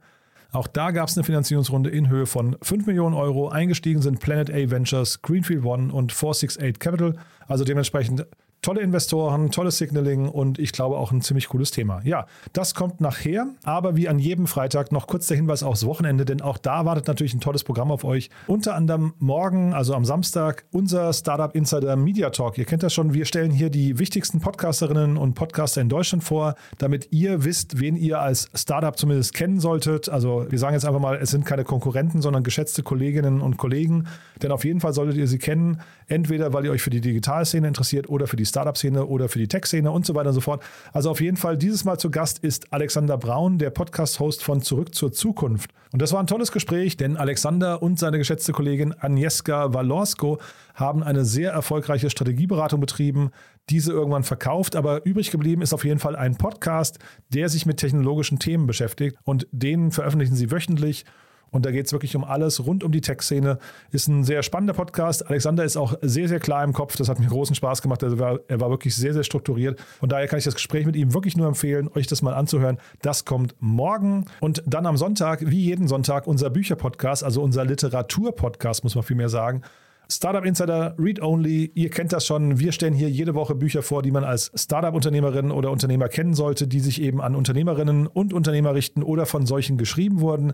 Auch 0.51 0.67
da 0.67 0.91
gab 0.91 1.07
es 1.07 1.17
eine 1.17 1.23
Finanzierungsrunde 1.23 1.89
in 1.89 2.09
Höhe 2.09 2.25
von 2.25 2.57
5 2.61 2.85
Millionen 2.85 3.15
Euro. 3.15 3.49
Eingestiegen 3.49 4.01
sind 4.01 4.19
Planet 4.19 4.49
A 4.51 4.69
Ventures, 4.69 5.21
Greenfield 5.21 5.63
One 5.63 5.93
und 5.93 6.11
468 6.11 6.79
Capital. 6.79 7.15
Also 7.47 7.63
dementsprechend 7.63 8.25
tolle 8.61 8.81
Investoren, 8.81 9.49
tolles 9.49 9.77
Signaling 9.77 10.29
und 10.29 10.59
ich 10.59 10.71
glaube 10.71 10.97
auch 10.97 11.11
ein 11.11 11.21
ziemlich 11.21 11.49
cooles 11.49 11.71
Thema. 11.71 12.01
Ja, 12.03 12.27
das 12.53 12.75
kommt 12.75 13.01
nachher, 13.01 13.47
aber 13.63 13.95
wie 13.95 14.07
an 14.07 14.19
jedem 14.19 14.45
Freitag 14.45 14.91
noch 14.91 15.07
kurz 15.07 15.27
der 15.27 15.37
Hinweis 15.37 15.63
aufs 15.63 15.85
Wochenende, 15.85 16.25
denn 16.25 16.41
auch 16.41 16.57
da 16.59 16.85
wartet 16.85 17.07
natürlich 17.07 17.33
ein 17.33 17.39
tolles 17.39 17.63
Programm 17.63 17.91
auf 17.91 18.03
euch. 18.03 18.29
Unter 18.47 18.75
anderem 18.75 19.13
morgen, 19.17 19.73
also 19.73 19.95
am 19.95 20.05
Samstag, 20.05 20.65
unser 20.71 21.11
Startup 21.13 21.55
Insider 21.55 21.95
Media 21.95 22.29
Talk. 22.29 22.57
Ihr 22.57 22.65
kennt 22.65 22.83
das 22.83 22.93
schon, 22.93 23.13
wir 23.13 23.25
stellen 23.25 23.51
hier 23.51 23.71
die 23.71 23.97
wichtigsten 23.97 24.39
Podcasterinnen 24.39 25.17
und 25.17 25.33
Podcaster 25.33 25.81
in 25.81 25.89
Deutschland 25.89 26.23
vor, 26.23 26.55
damit 26.77 27.07
ihr 27.11 27.43
wisst, 27.43 27.79
wen 27.79 27.95
ihr 27.95 28.21
als 28.21 28.49
Startup 28.53 28.95
zumindest 28.95 29.33
kennen 29.33 29.59
solltet. 29.59 30.07
Also 30.07 30.45
wir 30.49 30.59
sagen 30.59 30.73
jetzt 30.73 30.85
einfach 30.85 30.99
mal, 30.99 31.17
es 31.17 31.31
sind 31.31 31.45
keine 31.45 31.63
Konkurrenten, 31.63 32.21
sondern 32.21 32.43
geschätzte 32.43 32.83
Kolleginnen 32.83 33.41
und 33.41 33.57
Kollegen, 33.57 34.07
denn 34.43 34.51
auf 34.51 34.65
jeden 34.65 34.81
Fall 34.81 34.93
solltet 34.93 35.17
ihr 35.17 35.27
sie 35.27 35.39
kennen, 35.39 35.81
entweder 36.07 36.53
weil 36.53 36.65
ihr 36.65 36.71
euch 36.71 36.81
für 36.83 36.89
die 36.91 37.01
Digitalszene 37.01 37.67
interessiert 37.67 38.07
oder 38.07 38.27
für 38.27 38.35
die 38.35 38.50
Startup-Szene 38.51 39.05
oder 39.05 39.27
für 39.27 39.39
die 39.39 39.47
Tech-Szene 39.47 39.89
und 39.89 40.05
so 40.05 40.13
weiter 40.13 40.29
und 40.29 40.35
so 40.35 40.41
fort. 40.41 40.61
Also 40.93 41.09
auf 41.09 41.19
jeden 41.19 41.37
Fall 41.37 41.57
dieses 41.57 41.83
Mal 41.83 41.97
zu 41.97 42.11
Gast 42.11 42.39
ist 42.39 42.71
Alexander 42.71 43.17
Braun, 43.17 43.57
der 43.57 43.71
Podcast-Host 43.71 44.43
von 44.43 44.61
Zurück 44.61 44.93
zur 44.93 45.11
Zukunft. 45.11 45.71
Und 45.91 46.01
das 46.01 46.13
war 46.13 46.21
ein 46.21 46.27
tolles 46.27 46.51
Gespräch, 46.51 46.95
denn 46.95 47.17
Alexander 47.17 47.81
und 47.81 47.99
seine 47.99 48.17
geschätzte 48.17 48.53
Kollegin 48.53 48.93
Agnieszka 48.97 49.73
Walorsko 49.73 50.39
haben 50.73 51.03
eine 51.03 51.25
sehr 51.25 51.51
erfolgreiche 51.51 52.09
Strategieberatung 52.09 52.79
betrieben, 52.79 53.31
diese 53.69 53.91
irgendwann 53.91 54.23
verkauft, 54.23 54.75
aber 54.75 55.05
übrig 55.05 55.31
geblieben 55.31 55.61
ist 55.61 55.73
auf 55.73 55.83
jeden 55.83 55.99
Fall 55.99 56.15
ein 56.15 56.37
Podcast, 56.37 56.99
der 57.29 57.49
sich 57.49 57.65
mit 57.65 57.77
technologischen 57.77 58.39
Themen 58.39 58.67
beschäftigt 58.67 59.17
und 59.23 59.47
den 59.51 59.91
veröffentlichen 59.91 60.35
sie 60.35 60.51
wöchentlich. 60.51 61.05
Und 61.51 61.65
da 61.65 61.71
geht 61.71 61.85
es 61.85 61.91
wirklich 61.91 62.15
um 62.15 62.23
alles 62.23 62.65
rund 62.65 62.81
um 62.83 62.93
die 62.93 63.01
Tech-Szene. 63.01 63.59
Ist 63.91 64.07
ein 64.07 64.23
sehr 64.23 64.41
spannender 64.41 64.73
Podcast. 64.73 65.27
Alexander 65.27 65.65
ist 65.65 65.75
auch 65.75 65.95
sehr, 66.01 66.29
sehr 66.29 66.39
klar 66.39 66.63
im 66.63 66.71
Kopf. 66.71 66.95
Das 66.95 67.09
hat 67.09 67.19
mir 67.19 67.27
großen 67.27 67.55
Spaß 67.55 67.81
gemacht. 67.81 68.03
Also 68.03 68.19
war, 68.19 68.39
er 68.47 68.61
war 68.61 68.69
wirklich 68.69 68.95
sehr, 68.95 69.13
sehr 69.13 69.23
strukturiert. 69.23 69.77
Von 69.99 70.07
daher 70.07 70.27
kann 70.27 70.39
ich 70.39 70.45
das 70.45 70.55
Gespräch 70.55 70.85
mit 70.85 70.95
ihm 70.95 71.13
wirklich 71.13 71.35
nur 71.35 71.47
empfehlen, 71.47 71.89
euch 71.93 72.07
das 72.07 72.21
mal 72.21 72.33
anzuhören. 72.33 72.77
Das 73.01 73.25
kommt 73.25 73.53
morgen. 73.59 74.25
Und 74.39 74.63
dann 74.65 74.85
am 74.85 74.95
Sonntag, 74.95 75.41
wie 75.45 75.59
jeden 75.59 75.89
Sonntag, 75.89 76.25
unser 76.25 76.49
Bücher-Podcast, 76.49 77.21
also 77.21 77.43
unser 77.43 77.65
Literatur-Podcast, 77.65 78.85
muss 78.85 78.95
man 78.95 79.03
vielmehr 79.03 79.29
sagen. 79.29 79.61
Startup 80.09 80.43
Insider 80.45 80.95
Read 80.97 81.21
Only, 81.21 81.71
ihr 81.73 81.89
kennt 81.89 82.11
das 82.13 82.25
schon. 82.25 82.59
Wir 82.59 82.71
stellen 82.73 82.93
hier 82.93 83.09
jede 83.09 83.33
Woche 83.33 83.55
Bücher 83.55 83.81
vor, 83.81 84.03
die 84.03 84.11
man 84.11 84.23
als 84.23 84.51
Startup-Unternehmerin 84.55 85.51
oder 85.51 85.71
Unternehmer 85.71 86.09
kennen 86.09 86.33
sollte, 86.33 86.67
die 86.67 86.81
sich 86.81 87.01
eben 87.01 87.21
an 87.21 87.35
Unternehmerinnen 87.35 88.07
und 88.07 88.33
Unternehmer 88.33 88.73
richten 88.73 89.03
oder 89.03 89.25
von 89.25 89.45
solchen 89.45 89.77
geschrieben 89.77 90.19
wurden. 90.19 90.53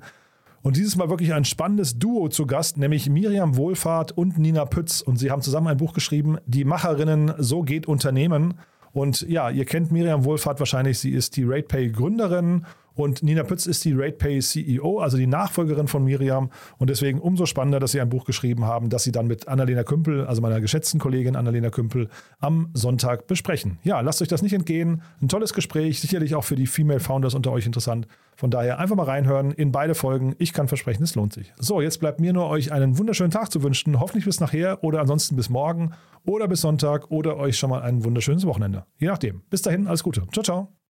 Und 0.62 0.76
dieses 0.76 0.96
Mal 0.96 1.10
wirklich 1.10 1.34
ein 1.34 1.46
spannendes 1.46 1.98
Duo 1.98 2.30
zu 2.30 2.46
Gast, 2.46 2.78
nämlich 2.78 3.10
Miriam 3.10 3.56
Wohlfahrt 3.56 4.12
und 4.12 4.38
Nina 4.38 4.66
Pütz. 4.66 5.02
Und 5.02 5.18
sie 5.18 5.32
haben 5.32 5.42
zusammen 5.42 5.68
ein 5.68 5.78
Buch 5.78 5.94
geschrieben, 5.94 6.38
Die 6.46 6.66
Macherinnen, 6.66 7.34
so 7.38 7.62
geht 7.62 7.88
Unternehmen. 7.88 8.56
Und 8.92 9.22
ja, 9.30 9.50
ihr 9.50 9.66
kennt 9.66 9.92
Miriam 9.92 10.26
Wohlfahrt 10.26 10.60
wahrscheinlich, 10.60 11.00
sie 11.00 11.12
ist 11.12 11.38
die 11.38 11.44
RatePay-Gründerin 11.44 12.66
und 12.98 13.24
Nina 13.24 13.44
Pütz 13.44 13.66
ist 13.66 13.86
die 13.86 13.94
RatePay 13.94 14.40
CEO, 14.40 15.00
also 15.00 15.18
die 15.18 15.28
Nachfolgerin 15.28 15.88
von 15.88 16.04
Miriam. 16.04 16.50
Und 16.78 16.90
deswegen 16.90 17.20
umso 17.20 17.46
spannender, 17.46 17.80
dass 17.80 17.92
sie 17.92 18.02
ein 18.02 18.10
Buch 18.10 18.26
geschrieben 18.26 18.66
haben, 18.66 18.90
das 18.90 19.04
sie 19.04 19.12
dann 19.12 19.28
mit 19.28 19.48
Annalena 19.48 19.84
Kümpel, 19.84 20.26
also 20.26 20.42
meiner 20.42 20.60
geschätzten 20.60 21.00
Kollegin 21.00 21.36
Annalena 21.36 21.70
Kümpel, 21.70 22.10
am 22.40 22.70
Sonntag 22.74 23.28
besprechen. 23.28 23.78
Ja, 23.84 24.02
lasst 24.02 24.22
euch 24.22 24.28
das 24.28 24.42
nicht 24.42 24.54
entgehen. 24.54 25.04
Ein 25.22 25.30
tolles 25.30 25.54
Gespräch, 25.54 26.02
sicherlich 26.02 26.36
auch 26.36 26.44
für 26.44 26.56
die 26.56 26.68
Female 26.68 27.00
Founders 27.00 27.36
unter 27.36 27.52
euch 27.52 27.66
interessant. 27.66 28.08
Von 28.36 28.52
daher 28.52 28.80
einfach 28.80 28.96
mal 28.96 29.04
reinhören 29.04 29.52
in 29.52 29.72
beide 29.72 29.96
Folgen. 29.96 30.36
Ich 30.40 30.54
kann 30.54 30.68
versprechen, 30.68 31.04
es 31.04 31.16
lohnt 31.16 31.34
sich. 31.34 31.54
So, 31.60 31.82
jetzt 31.82 32.00
bleibt 32.00 32.20
mir 32.20 32.34
nur 32.34 32.50
euch 32.50 32.72
einen 32.72 32.98
wunderschönen 32.98 33.32
Tag 33.32 33.52
zu 33.52 33.64
wünschen. 33.64 34.00
Hoffentlich 34.00 34.26
bis 34.26 34.40
nachher 34.40 34.84
oder 34.84 35.00
ansonsten 35.02 35.36
bis 35.36 35.50
morgen 35.50 35.94
oder 36.26 36.48
bis 36.48 36.62
Sonntag 36.62 37.10
oder 37.12 37.38
euch 37.38 37.58
schon 37.58 37.70
mal 37.70 37.82
ein 37.82 38.04
wunderschönes 38.04 38.46
Wochenende. 38.46 38.86
Je 38.98 39.08
nachdem. 39.08 39.44
Bis 39.50 39.62
dahin, 39.62 39.88
alles 39.88 40.04
Gute. 40.04 40.28
Ciao, 40.32 40.44
ciao. 40.44 40.87